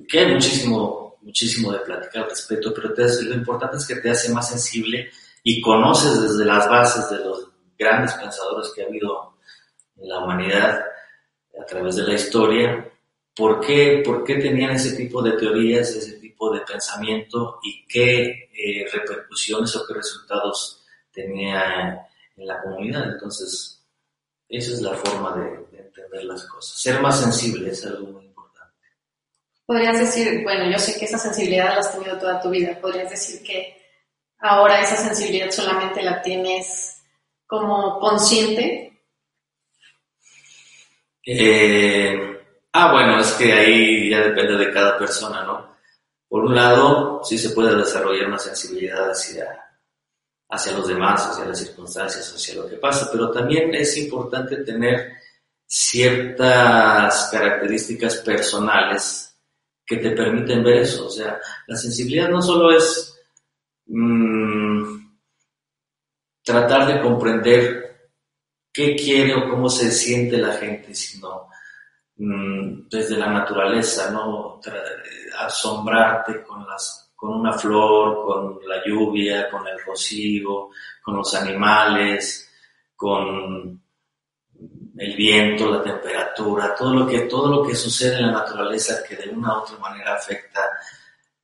que 0.09 0.19
hay 0.19 0.33
muchísimo, 0.33 1.19
muchísimo 1.21 1.71
de 1.71 1.81
platicar 1.81 2.25
al 2.25 2.31
respecto, 2.31 2.73
pero 2.75 2.95
te, 2.95 3.03
lo 3.25 3.35
importante 3.35 3.77
es 3.77 3.87
que 3.87 3.97
te 3.97 4.11
hace 4.11 4.33
más 4.33 4.49
sensible 4.49 5.11
y 5.43 5.61
conoces 5.61 6.23
desde 6.23 6.47
las 6.47 6.67
bases 6.67 7.11
de 7.11 7.25
los 7.25 7.47
grandes 7.79 8.15
pensadores 8.15 8.73
que 8.75 8.83
ha 8.83 8.87
habido 8.87 9.35
en 9.99 10.09
la 10.09 10.19
humanidad 10.21 10.83
a 11.61 11.67
través 11.67 11.97
de 11.97 12.05
la 12.05 12.15
historia, 12.15 12.91
por 13.37 13.61
qué, 13.61 14.03
por 14.03 14.25
qué 14.25 14.37
tenían 14.37 14.71
ese 14.71 14.97
tipo 14.97 15.21
de 15.21 15.33
teorías, 15.33 15.91
ese 15.91 16.19
tipo 16.19 16.51
de 16.55 16.61
pensamiento 16.63 17.59
y 17.63 17.87
qué 17.87 18.49
eh, 18.55 18.87
repercusiones 18.91 19.77
o 19.77 19.87
qué 19.87 19.95
resultados 19.95 20.82
tenía 21.13 22.07
en 22.37 22.47
la 22.47 22.61
comunidad. 22.63 23.13
Entonces, 23.13 23.85
esa 24.49 24.73
es 24.73 24.83
la 24.83 24.95
forma 24.95 25.37
de, 25.37 25.77
de 25.77 25.83
entender 25.85 26.25
las 26.25 26.45
cosas. 26.45 26.81
Ser 26.81 27.01
más 27.01 27.21
sensible 27.21 27.71
es 27.71 27.85
algo 27.87 28.09
muy 28.09 28.25
importante. 28.25 28.89
Podrías 29.67 29.99
decir, 29.99 30.43
bueno, 30.43 30.71
yo 30.71 30.79
sé 30.79 30.99
que 30.99 31.05
esa 31.05 31.19
sensibilidad 31.19 31.75
la 31.75 31.81
has 31.81 31.93
tenido 31.93 32.19
toda 32.19 32.41
tu 32.41 32.51
vida, 32.51 32.79
podrías 32.81 33.11
decir 33.11 33.43
que 33.43 33.77
ahora 34.39 34.81
esa 34.81 34.97
sensibilidad 34.97 35.51
solamente 35.51 36.03
la 36.03 36.21
tienes 36.21 37.03
como 37.47 37.99
consciente. 38.01 39.01
Eh, 41.25 42.41
ah, 42.73 42.93
bueno, 42.93 43.21
es 43.21 43.33
que 43.33 43.53
ahí 43.53 44.11
ya 44.11 44.21
depende 44.21 44.57
de 44.57 44.73
cada 44.73 44.99
persona, 44.99 45.45
¿no? 45.45 45.77
Por 46.29 46.45
un 46.45 46.55
lado, 46.55 47.23
sí 47.23 47.39
se 47.39 47.51
puede 47.51 47.77
desarrollar 47.77 48.27
una 48.27 48.39
sensibilidad 48.39 49.11
hacia, 49.11 49.72
hacia 50.53 50.73
los 50.73 50.87
demás, 50.87 51.27
hacia 51.27 51.47
las 51.47 51.59
circunstancias, 51.59 52.31
hacia 52.35 52.57
lo 52.57 52.69
que 52.69 52.77
pasa, 52.77 53.09
pero 53.11 53.31
también 53.31 53.75
es 53.75 53.97
importante 53.97 54.59
tener 54.59 55.13
ciertas 55.67 57.31
características 57.33 58.17
personales 58.17 59.35
que 59.87 59.97
te 59.97 60.11
permiten 60.11 60.63
ver 60.63 60.83
eso. 60.83 61.07
O 61.07 61.11
sea, 61.11 61.41
la 61.67 61.77
sensibilidad 61.77 62.29
no 62.29 62.43
solo 62.43 62.71
es 62.71 63.19
mmm, 63.87 65.07
tratar 66.45 66.87
de 66.87 67.01
comprender 67.01 68.11
qué 68.71 68.95
quiere 68.95 69.35
o 69.35 69.49
cómo 69.49 69.71
se 69.71 69.91
siente 69.91 70.37
la 70.37 70.53
gente, 70.53 70.95
sino 70.95 71.49
mmm, 72.17 72.89
desde 72.91 73.17
la 73.17 73.31
naturaleza, 73.33 74.11
¿no? 74.11 74.61
asombrarte 75.39 76.43
con 76.43 76.67
las 76.67 77.11
con 77.23 77.35
una 77.35 77.53
flor, 77.53 78.25
con 78.27 78.69
la 78.69 78.85
lluvia, 78.85 79.49
con 79.49 79.65
el 79.69 79.79
rocío, 79.87 80.71
con 81.01 81.19
los 81.19 81.33
animales, 81.37 82.51
con 82.97 83.81
el 84.99 85.17
viento, 85.17 85.71
la 85.71 85.85
temperatura, 85.85 86.75
todo 86.75 86.93
lo 86.93 87.07
que, 87.07 87.21
todo 87.21 87.49
lo 87.49 87.65
que 87.65 87.77
sucede 87.77 88.17
en 88.17 88.27
la 88.27 88.33
naturaleza 88.33 89.05
que 89.09 89.15
de 89.15 89.29
una 89.29 89.55
u 89.55 89.59
otra 89.61 89.79
manera 89.79 90.17
afecta 90.17 90.69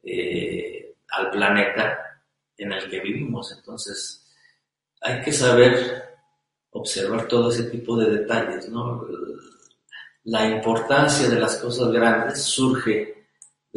eh, 0.02 0.96
al 1.10 1.30
planeta 1.30 2.22
en 2.56 2.72
el 2.72 2.90
que 2.90 2.98
vivimos. 2.98 3.52
Entonces, 3.56 4.34
hay 5.00 5.20
que 5.20 5.32
saber 5.32 6.02
observar 6.70 7.28
todo 7.28 7.52
ese 7.52 7.70
tipo 7.70 7.96
de 7.96 8.18
detalles. 8.18 8.68
La 10.24 10.44
importancia 10.44 11.28
de 11.28 11.38
las 11.38 11.56
cosas 11.58 11.92
grandes 11.92 12.42
surge 12.42 13.17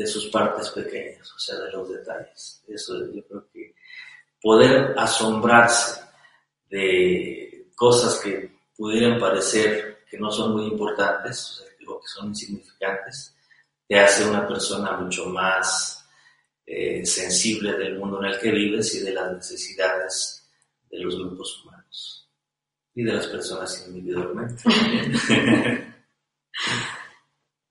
de 0.01 0.07
sus 0.07 0.27
partes 0.29 0.69
pequeñas, 0.69 1.31
o 1.31 1.37
sea, 1.37 1.59
de 1.59 1.71
los 1.71 1.87
detalles. 1.87 2.63
Eso 2.67 3.05
yo 3.13 3.23
creo 3.27 3.47
que 3.53 3.75
poder 4.41 4.95
asombrarse 4.97 6.01
de 6.69 7.67
cosas 7.75 8.19
que 8.19 8.51
pudieran 8.75 9.19
parecer 9.19 10.03
que 10.09 10.17
no 10.17 10.31
son 10.31 10.53
muy 10.53 10.65
importantes 10.65 11.63
o 11.87 11.99
que 11.99 12.07
son 12.07 12.29
insignificantes, 12.29 13.35
te 13.87 13.99
hace 13.99 14.27
una 14.27 14.47
persona 14.47 14.97
mucho 14.97 15.27
más 15.27 16.03
eh, 16.65 17.05
sensible 17.05 17.73
del 17.73 17.99
mundo 17.99 18.19
en 18.23 18.31
el 18.31 18.39
que 18.39 18.51
vives 18.51 18.95
y 18.95 19.01
de 19.01 19.13
las 19.13 19.31
necesidades 19.33 20.49
de 20.89 20.99
los 20.99 21.15
grupos 21.15 21.63
humanos 21.63 22.27
y 22.95 23.03
de 23.03 23.13
las 23.13 23.27
personas 23.27 23.85
individualmente. 23.87 24.63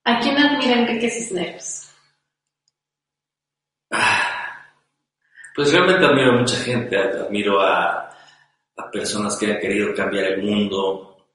¿A 0.05 0.21
quién 0.21 0.39
admira 0.39 0.81
Enrique 0.81 1.11
Cisneros? 1.11 1.90
Pues 5.61 5.75
realmente 5.75 6.07
admiro 6.07 6.31
a 6.33 6.39
mucha 6.39 6.57
gente, 6.57 6.97
admiro 6.97 7.61
a, 7.61 8.09
a 8.79 8.91
personas 8.91 9.37
que 9.37 9.45
han 9.45 9.61
querido 9.61 9.95
cambiar 9.95 10.25
el 10.25 10.43
mundo, 10.43 11.27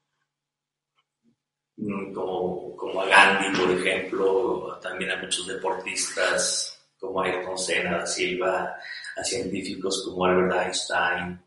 mm, 1.76 2.12
como, 2.12 2.76
como 2.76 3.02
a 3.02 3.06
Gandhi, 3.06 3.56
por 3.56 3.70
ejemplo, 3.70 4.80
también 4.82 5.12
a 5.12 5.22
muchos 5.22 5.46
deportistas 5.46 6.76
como 6.98 7.22
Ayrton 7.22 7.56
Senna 7.56 7.98
da 7.98 8.06
Silva, 8.06 8.76
a 9.16 9.22
científicos 9.22 10.02
como 10.04 10.24
Albert 10.24 10.60
Einstein, 10.60 11.40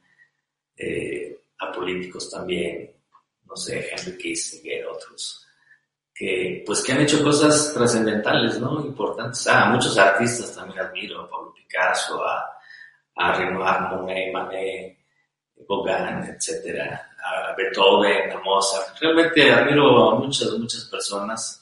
eh, 0.78 1.38
a 1.60 1.74
políticos 1.74 2.30
también, 2.30 2.96
no 3.46 3.58
sé, 3.58 3.90
Henry 3.92 4.18
Kissinger, 4.18 4.86
otros, 4.86 5.46
que 6.16 6.64
pues 6.66 6.82
que 6.82 6.94
han 6.94 7.02
hecho 7.02 7.22
cosas 7.22 7.74
trascendentales, 7.74 8.58
¿no? 8.62 8.80
Importantes. 8.86 9.46
Ah, 9.48 9.68
a 9.68 9.70
muchos 9.70 9.98
artistas 9.98 10.56
también 10.56 10.80
admiro, 10.80 11.24
a 11.24 11.30
Pablo 11.30 11.54
Picasso, 11.54 12.24
a 12.24 12.56
a 13.20 13.34
Renoir, 13.34 13.82
Monet, 13.92 14.32
Manet, 14.34 14.98
Gauguin, 15.68 16.24
etcétera, 16.36 17.10
a 17.22 17.54
Beethoven, 17.56 18.32
a 18.32 18.40
Mozart. 18.40 18.98
Realmente 19.00 19.52
admiro 19.52 20.12
a 20.12 20.16
muchas, 20.16 20.52
muchas 20.54 20.86
personas, 20.86 21.62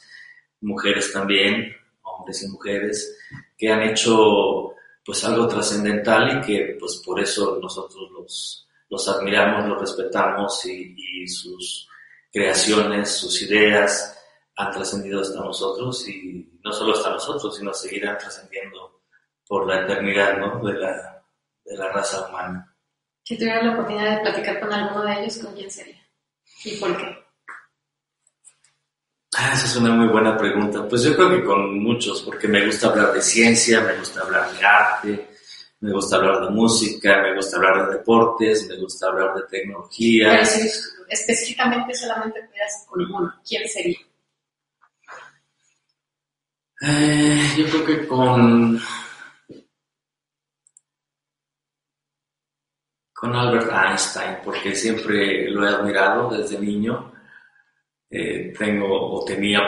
mujeres 0.61 1.11
también, 1.11 1.75
hombres 2.03 2.43
y 2.43 2.47
mujeres, 2.49 3.17
que 3.57 3.69
han 3.71 3.81
hecho 3.81 4.73
pues 5.03 5.23
algo 5.25 5.47
trascendental 5.47 6.37
y 6.37 6.41
que 6.45 6.77
pues 6.79 7.01
por 7.03 7.19
eso 7.19 7.57
nosotros 7.61 8.11
los, 8.11 8.67
los 8.89 9.07
admiramos, 9.07 9.67
los 9.67 9.81
respetamos 9.81 10.63
y, 10.65 10.95
y 10.95 11.27
sus 11.27 11.89
creaciones, 12.31 13.09
sus 13.09 13.41
ideas 13.41 14.13
han 14.57 14.71
trascendido 14.71 15.21
hasta 15.21 15.39
nosotros 15.39 16.07
y 16.07 16.59
no 16.63 16.71
solo 16.71 16.93
hasta 16.93 17.11
nosotros, 17.11 17.57
sino 17.57 17.73
seguirán 17.73 18.17
trascendiendo 18.17 19.01
por 19.47 19.65
la 19.65 19.81
eternidad 19.81 20.37
¿no? 20.37 20.63
de, 20.63 20.73
la, 20.73 21.16
de 21.67 21.77
la 21.77 21.91
raza 21.91 22.27
humana. 22.27 22.73
Si 23.23 23.37
tuviera 23.37 23.61
la 23.61 23.73
oportunidad 23.73 24.17
de 24.17 24.21
platicar 24.21 24.59
con 24.59 24.71
alguno 24.71 25.03
de 25.03 25.19
ellos, 25.19 25.37
¿con 25.39 25.53
quién 25.53 25.69
sería? 25.69 26.01
¿Y 26.63 26.77
por 26.77 26.95
qué? 26.97 27.27
Ah, 29.35 29.51
esa 29.53 29.65
es 29.65 29.75
una 29.75 29.91
muy 29.91 30.07
buena 30.07 30.37
pregunta. 30.37 30.87
Pues 30.87 31.03
yo 31.03 31.15
creo 31.15 31.29
que 31.29 31.43
con 31.43 31.77
muchos, 31.83 32.21
porque 32.21 32.47
me 32.47 32.65
gusta 32.65 32.87
hablar 32.87 33.13
de 33.13 33.21
ciencia, 33.21 33.81
me 33.81 33.97
gusta 33.97 34.21
hablar 34.21 34.49
de 34.51 34.65
arte, 34.65 35.27
me 35.81 35.91
gusta 35.91 36.15
hablar 36.15 36.45
de 36.45 36.49
música, 36.49 37.21
me 37.21 37.35
gusta 37.35 37.57
hablar 37.57 37.85
de 37.85 37.97
deportes, 37.97 38.67
me 38.67 38.77
gusta 38.77 39.07
hablar 39.07 39.35
de 39.35 39.43
tecnología. 39.43 40.29
Pero 40.31 40.45
si 40.45 40.69
específicamente 41.09 41.93
solamente 41.93 42.41
pudieras 42.43 42.85
con 42.87 43.01
uno, 43.01 43.33
¿quién 43.47 43.67
sería? 43.67 43.99
Eh, 46.81 47.55
yo 47.57 47.65
creo 47.69 47.85
que 47.85 48.07
con 48.07 48.79
con 53.17 53.35
Albert 53.35 53.71
Einstein, 53.71 54.37
porque 54.45 54.75
siempre 54.75 55.49
lo 55.49 55.65
he 55.65 55.69
admirado 55.69 56.29
desde 56.29 56.59
niño. 56.59 57.11
Eh, 58.11 58.53
tengo 58.55 58.87
o 58.87 59.25
tenía 59.25 59.59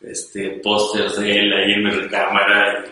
este, 0.00 0.60
pósters 0.62 1.18
de 1.18 1.40
él 1.40 1.52
ahí 1.52 1.72
en 1.72 1.84
mi 1.84 1.90
recámara 1.90 2.84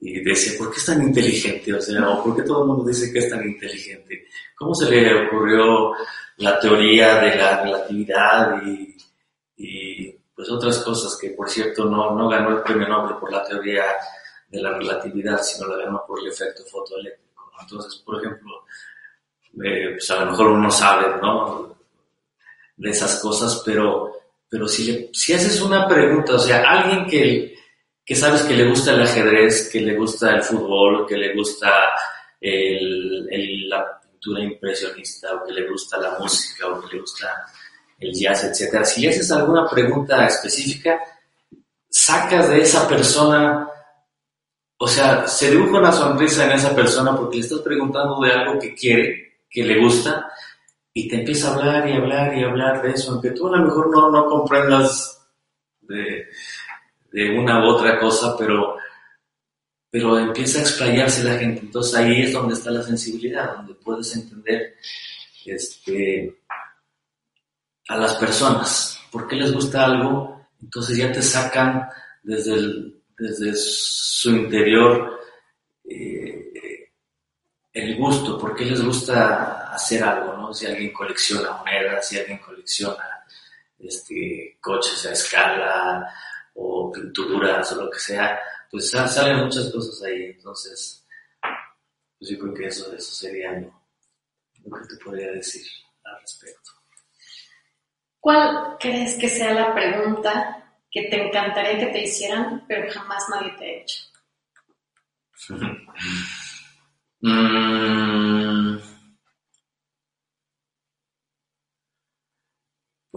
y, 0.00 0.20
decía, 0.24 0.56
¿por 0.56 0.70
qué 0.72 0.78
es 0.78 0.86
tan 0.86 1.02
inteligente? 1.02 1.74
O 1.74 1.80
sea, 1.80 2.08
¿o 2.08 2.24
¿por 2.24 2.36
qué 2.36 2.42
todo 2.42 2.62
el 2.62 2.68
mundo 2.68 2.84
dice 2.86 3.12
que 3.12 3.18
es 3.18 3.28
tan 3.28 3.46
inteligente? 3.46 4.28
¿Cómo 4.56 4.74
se 4.74 4.90
le 4.90 5.26
ocurrió 5.26 5.92
la 6.38 6.58
teoría 6.58 7.20
de 7.20 7.36
la 7.36 7.62
relatividad 7.62 8.62
y, 8.62 8.96
y 9.58 10.10
pues 10.34 10.48
otras 10.50 10.78
cosas 10.78 11.18
que, 11.20 11.30
por 11.30 11.50
cierto, 11.50 11.84
no, 11.84 12.14
no 12.14 12.30
ganó 12.30 12.56
el 12.56 12.62
premio 12.62 12.88
Nobel 12.88 13.18
por 13.18 13.30
la 13.30 13.44
teoría 13.44 13.84
de 14.48 14.62
la 14.62 14.72
relatividad, 14.72 15.42
sino 15.42 15.68
la 15.68 15.84
ganó 15.84 16.02
por 16.06 16.18
el 16.18 16.28
efecto 16.28 16.64
fotoeléctrico. 16.64 17.52
Entonces, 17.60 17.96
por 17.96 18.24
ejemplo, 18.24 18.64
eh, 19.64 19.90
pues 19.92 20.10
a 20.10 20.24
lo 20.24 20.30
mejor 20.30 20.46
uno 20.48 20.70
sabe, 20.70 21.20
¿no? 21.20 21.76
De 22.76 22.90
esas 22.90 23.20
cosas, 23.20 23.62
pero, 23.64 24.12
pero 24.48 24.68
si, 24.68 25.10
si 25.12 25.32
haces 25.32 25.60
una 25.60 25.88
pregunta, 25.88 26.34
o 26.34 26.38
sea, 26.38 26.62
alguien 26.62 27.06
que, 27.06 27.56
que 28.04 28.14
sabes 28.14 28.42
que 28.42 28.54
le 28.54 28.68
gusta 28.68 28.92
el 28.92 29.02
ajedrez, 29.02 29.68
que 29.70 29.80
le 29.80 29.96
gusta 29.96 30.34
el 30.34 30.42
fútbol, 30.42 31.06
que 31.06 31.16
le 31.16 31.34
gusta 31.34 31.70
la 32.40 34.00
pintura 34.00 34.42
impresionista, 34.42 35.34
o 35.34 35.44
que 35.44 35.52
le 35.52 35.68
gusta 35.68 35.98
la 35.98 36.18
música, 36.18 36.68
o 36.68 36.80
que 36.80 36.94
le 36.94 37.00
gusta 37.00 37.28
el 37.98 38.14
jazz, 38.14 38.44
etcétera. 38.44 38.84
Si 38.84 39.00
le 39.00 39.10
haces 39.10 39.30
alguna 39.32 39.68
pregunta 39.68 40.24
específica, 40.26 41.00
sacas 41.88 42.48
de 42.48 42.60
esa 42.60 42.86
persona, 42.88 43.68
o 44.78 44.86
sea, 44.86 45.26
se 45.26 45.50
dibuja 45.50 45.78
una 45.78 45.92
sonrisa 45.92 46.44
en 46.44 46.52
esa 46.52 46.74
persona 46.74 47.16
porque 47.16 47.38
le 47.38 47.42
estás 47.42 47.60
preguntando 47.60 48.20
de 48.20 48.32
algo 48.32 48.60
que 48.60 48.74
quiere 48.74 49.27
que 49.48 49.64
le 49.64 49.80
gusta 49.80 50.30
y 50.92 51.08
te 51.08 51.20
empieza 51.20 51.48
a 51.48 51.54
hablar 51.54 51.88
y 51.88 51.92
hablar 51.92 52.36
y 52.36 52.42
hablar 52.42 52.82
de 52.82 52.90
eso, 52.90 53.12
aunque 53.12 53.30
tú 53.30 53.46
a 53.46 53.56
lo 53.56 53.64
mejor 53.64 53.90
no, 53.90 54.10
no 54.10 54.26
comprendas 54.26 55.26
de, 55.82 56.26
una 57.38 57.64
u 57.64 57.68
otra 57.68 57.98
cosa, 57.98 58.36
pero, 58.36 58.76
pero 59.90 60.18
empieza 60.18 60.58
a 60.58 60.62
explayarse 60.62 61.24
la 61.24 61.38
gente. 61.38 61.60
Entonces 61.60 61.94
ahí 61.94 62.22
es 62.22 62.32
donde 62.32 62.54
está 62.54 62.70
la 62.70 62.82
sensibilidad, 62.82 63.56
donde 63.56 63.74
puedes 63.74 64.14
entender 64.16 64.74
este, 65.46 66.38
a 67.88 67.96
las 67.96 68.14
personas, 68.14 69.00
por 69.10 69.26
qué 69.26 69.36
les 69.36 69.52
gusta 69.52 69.84
algo, 69.84 70.48
entonces 70.60 70.96
ya 70.96 71.12
te 71.12 71.22
sacan 71.22 71.88
desde, 72.22 72.92
desde 73.16 73.54
su 73.54 74.30
interior 74.30 75.17
el 77.72 77.96
gusto, 77.96 78.38
por 78.38 78.56
qué 78.56 78.64
les 78.64 78.82
gusta 78.82 79.72
hacer 79.72 80.02
algo, 80.02 80.34
¿no? 80.34 80.54
Si 80.54 80.66
alguien 80.66 80.92
colecciona 80.92 81.52
monedas, 81.52 82.08
si 82.08 82.18
alguien 82.18 82.38
colecciona 82.38 83.24
este, 83.78 84.58
coches 84.60 85.06
a 85.06 85.12
escala 85.12 86.14
o 86.54 86.90
pinturas 86.90 87.72
o 87.72 87.84
lo 87.84 87.90
que 87.90 87.98
sea, 87.98 88.38
pues 88.70 88.90
salen 88.90 89.44
muchas 89.44 89.70
cosas 89.70 90.02
ahí. 90.02 90.24
Entonces, 90.24 91.06
pues 92.18 92.30
yo 92.30 92.38
creo 92.38 92.54
que 92.54 92.66
eso, 92.66 92.92
eso 92.92 93.12
sería 93.12 93.52
lo 93.52 94.76
que 94.80 94.88
te 94.88 95.04
podría 95.04 95.32
decir 95.32 95.66
al 96.04 96.20
respecto. 96.20 96.70
¿Cuál 98.18 98.76
crees 98.80 99.16
que 99.18 99.28
sea 99.28 99.54
la 99.54 99.74
pregunta 99.74 100.74
que 100.90 101.02
te 101.02 101.28
encantaría 101.28 101.78
que 101.78 101.92
te 101.92 102.02
hicieran, 102.02 102.64
pero 102.66 102.90
jamás 102.90 103.24
nadie 103.28 103.52
te 103.58 103.64
ha 103.64 103.82
hecho? 103.82 104.00
Mm. 107.22 108.78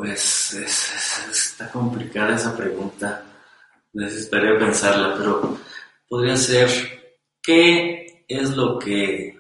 pues 0.01 0.53
está 0.53 1.71
complicada 1.71 2.35
esa 2.35 2.57
pregunta. 2.57 3.23
Necesitaría 3.93 4.57
pensarla, 4.57 5.15
pero 5.15 5.59
podría 6.07 6.35
ser, 6.35 6.67
¿qué 7.39 8.25
es 8.27 8.49
lo 8.57 8.79
que 8.79 9.39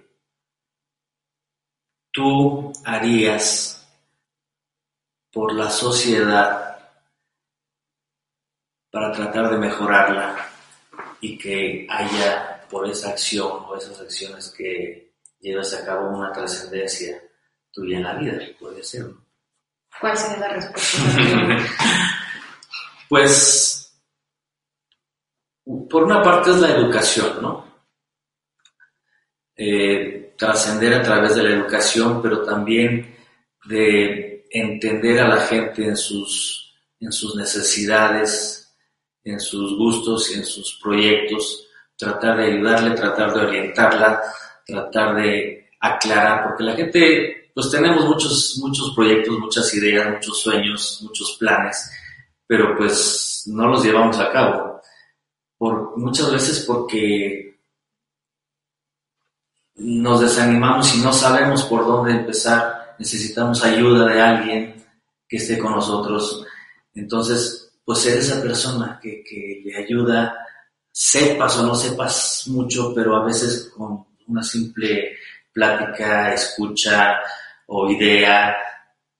tú 2.11 2.71
harías 2.85 3.87
por 5.31 5.53
la 5.55 5.71
sociedad 5.71 6.77
para 8.91 9.11
tratar 9.13 9.49
de 9.49 9.57
mejorarla 9.57 10.47
y 11.21 11.39
que 11.39 11.87
haya 11.89 12.60
por 12.71 12.87
esa 12.89 13.09
acción 13.09 13.65
o 13.67 13.75
esas 13.75 13.99
acciones 13.99 14.49
que 14.57 15.13
llevas 15.39 15.73
a 15.73 15.85
cabo 15.85 16.09
una 16.09 16.31
trascendencia 16.31 17.21
tuya 17.71 17.97
en 17.97 18.03
la 18.03 18.15
vida, 18.15 18.39
puede 18.57 18.81
ser. 18.81 19.05
¿Cuál 19.99 20.17
sería 20.17 20.39
la 20.39 20.53
respuesta? 20.53 20.97
pues, 23.09 24.01
por 25.89 26.03
una 26.03 26.21
parte 26.23 26.51
es 26.51 26.57
la 26.57 26.71
educación, 26.71 27.41
¿no? 27.41 27.71
Eh, 29.55 30.33
trascender 30.37 30.93
a 30.93 31.03
través 31.03 31.35
de 31.35 31.43
la 31.43 31.49
educación, 31.51 32.21
pero 32.21 32.41
también 32.43 33.15
de 33.65 34.47
entender 34.49 35.19
a 35.19 35.27
la 35.27 35.41
gente 35.41 35.85
en 35.85 35.97
sus, 35.97 36.73
en 36.99 37.11
sus 37.11 37.35
necesidades, 37.35 38.73
en 39.23 39.39
sus 39.39 39.77
gustos 39.77 40.31
y 40.31 40.35
en 40.35 40.45
sus 40.45 40.79
proyectos, 40.81 41.67
tratar 42.01 42.37
de 42.37 42.45
ayudarle, 42.45 42.95
tratar 42.95 43.31
de 43.31 43.41
orientarla, 43.41 44.21
tratar 44.65 45.15
de 45.17 45.69
aclarar, 45.79 46.47
porque 46.47 46.63
la 46.63 46.73
gente, 46.73 47.51
pues 47.53 47.69
tenemos 47.69 48.05
muchos, 48.05 48.57
muchos 48.59 48.95
proyectos, 48.95 49.37
muchas 49.37 49.71
ideas, 49.75 50.11
muchos 50.11 50.41
sueños, 50.41 50.99
muchos 51.03 51.37
planes, 51.37 51.91
pero 52.47 52.75
pues 52.75 53.43
no 53.45 53.67
los 53.67 53.83
llevamos 53.83 54.17
a 54.17 54.31
cabo. 54.31 54.81
Por, 55.59 55.95
muchas 55.95 56.31
veces 56.31 56.65
porque 56.65 57.59
nos 59.75 60.21
desanimamos 60.21 60.95
y 60.95 61.01
no 61.01 61.13
sabemos 61.13 61.63
por 61.65 61.85
dónde 61.85 62.13
empezar, 62.13 62.95
necesitamos 62.97 63.63
ayuda 63.63 64.07
de 64.07 64.21
alguien 64.21 64.85
que 65.29 65.37
esté 65.37 65.59
con 65.59 65.73
nosotros. 65.73 66.47
Entonces, 66.95 67.71
pues 67.85 67.99
ser 67.99 68.17
esa 68.17 68.41
persona 68.41 68.99
que, 68.99 69.23
que 69.23 69.61
le 69.63 69.77
ayuda 69.77 70.35
sepas 70.91 71.57
o 71.57 71.63
no 71.63 71.75
sepas 71.75 72.43
mucho, 72.47 72.93
pero 72.93 73.15
a 73.15 73.25
veces 73.25 73.71
con 73.75 74.05
una 74.27 74.43
simple 74.43 75.17
plática, 75.51 76.33
escucha 76.33 77.19
o 77.67 77.89
idea, 77.89 78.55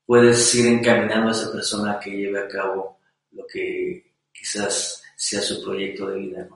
puedes 0.05 0.53
ir 0.55 0.67
encaminando 0.67 1.29
a 1.29 1.31
esa 1.31 1.51
persona 1.51 1.99
que 1.99 2.11
lleve 2.11 2.39
a 2.39 2.47
cabo 2.47 2.99
lo 3.31 3.45
que 3.47 4.13
quizás 4.31 5.01
sea 5.15 5.41
su 5.41 5.63
proyecto 5.63 6.07
de 6.07 6.17
vida. 6.17 6.47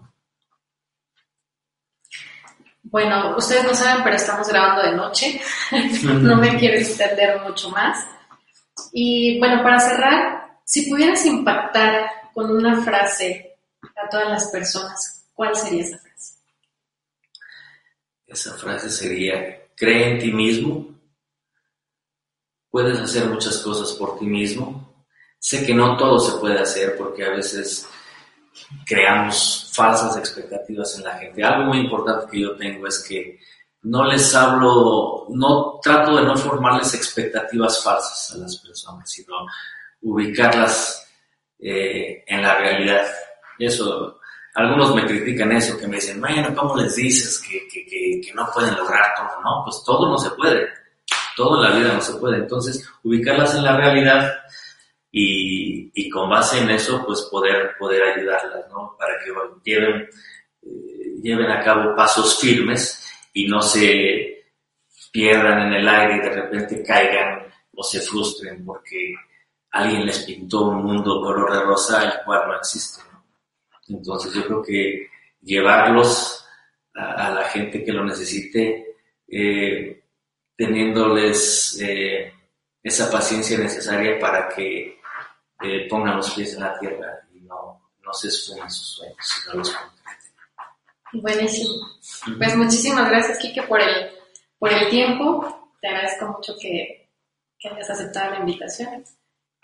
Bueno, 2.84 3.36
ustedes 3.36 3.64
no 3.64 3.74
saben, 3.74 4.04
pero 4.04 4.16
estamos 4.16 4.48
grabando 4.48 4.84
de 4.84 4.96
noche. 4.96 5.42
no 6.04 6.38
me 6.38 6.58
quiero 6.58 6.78
extender 6.78 7.42
mucho 7.42 7.70
más. 7.70 8.06
Y 8.92 9.40
bueno, 9.40 9.64
para 9.64 9.80
cerrar, 9.80 10.60
si 10.64 10.90
pudieras 10.90 11.26
impactar 11.26 12.10
con 12.34 12.52
una 12.52 12.82
frase 12.82 13.45
a 14.06 14.10
todas 14.10 14.30
las 14.30 14.48
personas, 14.48 15.28
¿cuál 15.34 15.56
sería 15.56 15.84
esa 15.84 15.98
frase? 16.00 16.36
Esa 18.28 18.58
frase 18.58 18.90
sería, 18.90 19.68
cree 19.76 20.12
en 20.12 20.20
ti 20.20 20.32
mismo, 20.32 20.88
puedes 22.70 23.00
hacer 23.00 23.28
muchas 23.28 23.58
cosas 23.60 23.94
por 23.94 24.20
ti 24.20 24.26
mismo. 24.26 25.06
Sé 25.40 25.66
que 25.66 25.74
no 25.74 25.96
todo 25.96 26.20
se 26.20 26.38
puede 26.40 26.60
hacer 26.60 26.98
porque 26.98 27.24
a 27.26 27.30
veces 27.30 27.88
creamos 28.86 29.72
falsas 29.74 30.18
expectativas 30.18 30.98
en 30.98 31.04
la 31.04 31.18
gente. 31.18 31.44
Algo 31.44 31.70
muy 31.70 31.80
importante 31.80 32.28
que 32.32 32.42
yo 32.42 32.56
tengo 32.56 32.88
es 32.88 33.00
que 33.08 33.40
no 33.84 34.04
les 34.06 34.34
hablo, 34.34 35.28
no 35.30 35.80
trato 35.82 36.16
de 36.18 36.24
no 36.24 36.36
formarles 36.36 36.94
expectativas 36.96 37.84
falsas 37.84 38.34
a 38.34 38.40
las 38.40 38.58
personas, 38.58 39.10
sino 39.10 39.46
ubicarlas 40.02 41.08
eh, 41.60 42.24
en 42.28 42.42
la 42.42 42.58
realidad. 42.58 43.06
Eso, 43.60 44.20
algunos 44.56 44.96
me 44.96 45.06
critican 45.06 45.52
eso, 45.52 45.78
que 45.78 45.88
me 45.88 45.96
dicen, 45.96 46.20
bueno, 46.20 46.54
¿cómo 46.56 46.76
les 46.78 46.96
dices 46.96 47.40
que, 47.40 47.68
que, 47.68 47.86
que, 47.86 48.34
no 48.34 48.50
pueden 48.54 48.76
lograr 48.76 49.14
todo? 49.16 49.42
No, 49.42 49.64
pues 49.64 49.84
todo 49.86 50.10
no 50.10 50.18
se 50.18 50.32
puede, 50.32 50.68
todo 51.36 51.58
en 51.58 51.72
la 51.72 51.78
vida 51.78 51.94
no 51.94 52.02
se 52.02 52.14
puede. 52.16 52.38
Entonces, 52.38 52.88
ubicarlas 53.04 53.56
en 53.56 53.64
la 53.64 53.78
realidad 53.78 54.34
y, 55.12 55.92
y, 55.94 56.10
con 56.10 56.30
base 56.30 56.60
en 56.60 56.70
eso, 56.70 57.04
pues 57.06 57.22
poder, 57.32 57.76
poder 57.80 58.04
ayudarlas, 58.04 58.70
¿no? 58.70 58.96
Para 58.98 59.14
que 59.20 59.32
lleven, 59.64 60.10
eh, 60.62 61.16
lleven 61.22 61.52
a 61.52 61.64
cabo 61.64 61.96
pasos 61.96 62.40
firmes 62.40 63.06
y 63.34 63.48
no 63.48 63.62
se 63.62 64.36
pierdan 65.12 65.68
en 65.68 65.74
el 65.74 65.88
aire 65.88 66.18
y 66.18 66.20
de 66.20 66.30
repente 66.30 66.84
caigan 66.84 67.46
o 67.74 67.84
se 67.84 68.02
frustren 68.02 68.66
porque 68.66 69.16
alguien 69.72 70.06
les 70.06 70.20
pintó 70.20 70.70
un 70.70 70.84
mundo 70.84 71.22
color 71.22 71.54
de 71.54 71.62
rosa 71.62 72.04
el 72.04 72.24
cual 72.26 72.48
no 72.48 72.58
existe. 72.58 73.02
Entonces 73.88 74.34
yo 74.34 74.46
creo 74.46 74.64
que 74.64 75.08
llevarlos 75.42 76.46
a, 76.96 77.28
a 77.28 77.30
la 77.32 77.44
gente 77.50 77.84
que 77.84 77.92
lo 77.92 78.04
necesite, 78.04 78.96
eh, 79.28 80.04
teniéndoles 80.56 81.80
eh, 81.82 82.34
esa 82.82 83.12
paciencia 83.12 83.58
necesaria 83.58 84.20
para 84.20 84.48
que 84.50 85.00
eh, 85.62 85.88
pongan 85.90 86.18
los 86.18 86.32
pies 86.32 86.54
en 86.54 86.62
la 86.62 86.78
tierra 86.80 87.28
y 87.34 87.42
no, 87.42 87.92
no 88.04 88.14
se 88.14 88.28
esfumen 88.28 88.70
sus 88.70 88.88
sueños, 88.98 89.18
sino 89.20 89.56
los 89.56 89.72
concreten. 89.72 91.22
Buenísimo. 91.22 91.74
Pues 92.38 92.56
muchísimas 92.56 93.10
gracias, 93.10 93.40
Kike, 93.40 93.64
por 93.64 93.82
el, 93.82 94.12
por 94.60 94.72
el 94.72 94.90
tiempo. 94.90 95.72
Te 95.82 95.88
agradezco 95.88 96.28
mucho 96.28 96.56
que, 96.60 97.10
que 97.58 97.70
hayas 97.70 97.90
aceptado 97.90 98.32
la 98.32 98.40
invitación. 98.40 99.04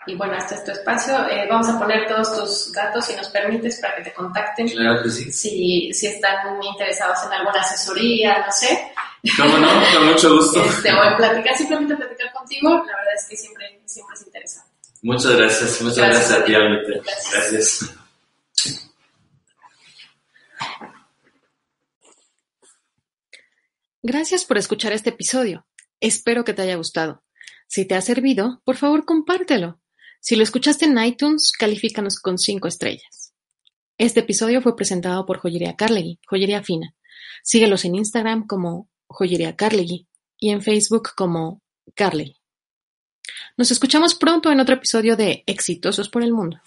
Y 0.06 0.16
bueno, 0.16 0.34
este 0.36 0.56
es 0.56 0.64
tu 0.64 0.72
espacio. 0.72 1.28
Eh, 1.28 1.46
vamos 1.48 1.68
a 1.68 1.78
poner 1.78 2.08
todos 2.08 2.36
tus 2.36 2.72
datos, 2.72 3.06
si 3.06 3.14
nos 3.14 3.28
permites, 3.28 3.80
para 3.80 3.96
que 3.96 4.02
te 4.02 4.12
contacten. 4.12 4.68
Claro 4.68 5.02
que 5.02 5.10
sí. 5.10 5.30
Si, 5.30 5.92
si 5.92 6.06
están 6.08 6.62
interesados 6.62 7.18
en 7.26 7.32
alguna 7.32 7.60
asesoría, 7.60 8.44
no 8.44 8.52
sé. 8.52 8.92
¿Cómo 9.36 9.58
no? 9.58 9.68
Con 9.94 10.06
mucho 10.12 10.34
gusto. 10.34 10.62
Este, 10.64 10.92
o 10.92 11.04
en 11.04 11.16
platicar, 11.16 11.56
simplemente 11.56 11.96
platicar 11.96 12.32
contigo, 12.32 12.70
la 12.70 12.96
verdad 12.96 13.14
es 13.16 13.26
que 13.28 13.36
siempre, 13.36 13.80
siempre 13.84 14.14
es 14.16 14.26
interesante. 14.26 14.70
Muchas 15.02 15.36
gracias. 15.36 15.82
Muchas 15.82 15.98
gracias, 15.98 16.30
gracias 16.30 16.40
a 16.40 16.44
ti. 16.44 16.52
Gracias. 16.52 17.32
gracias. 17.32 17.98
Gracias 24.04 24.44
por 24.44 24.58
escuchar 24.58 24.92
este 24.92 25.10
episodio. 25.10 25.64
Espero 26.00 26.44
que 26.44 26.54
te 26.54 26.62
haya 26.62 26.74
gustado. 26.74 27.22
Si 27.68 27.86
te 27.86 27.94
ha 27.94 28.00
servido, 28.00 28.60
por 28.64 28.76
favor 28.76 29.04
compártelo. 29.04 29.81
Si 30.24 30.36
lo 30.36 30.44
escuchaste 30.44 30.84
en 30.84 30.96
iTunes, 31.02 31.50
califícanos 31.50 32.20
con 32.20 32.38
5 32.38 32.68
estrellas. 32.68 33.34
Este 33.98 34.20
episodio 34.20 34.62
fue 34.62 34.76
presentado 34.76 35.26
por 35.26 35.38
Joyería 35.40 35.74
Carlegui, 35.74 36.20
Joyería 36.28 36.62
Fina. 36.62 36.94
Síguelos 37.42 37.84
en 37.84 37.96
Instagram 37.96 38.46
como 38.46 38.88
Joyería 39.08 39.56
Carlegui 39.56 40.06
y 40.38 40.50
en 40.50 40.62
Facebook 40.62 41.08
como 41.16 41.60
Carlegui. 41.96 42.36
Nos 43.56 43.72
escuchamos 43.72 44.14
pronto 44.14 44.52
en 44.52 44.60
otro 44.60 44.76
episodio 44.76 45.16
de 45.16 45.42
Exitosos 45.44 46.08
por 46.08 46.22
el 46.22 46.32
Mundo. 46.32 46.60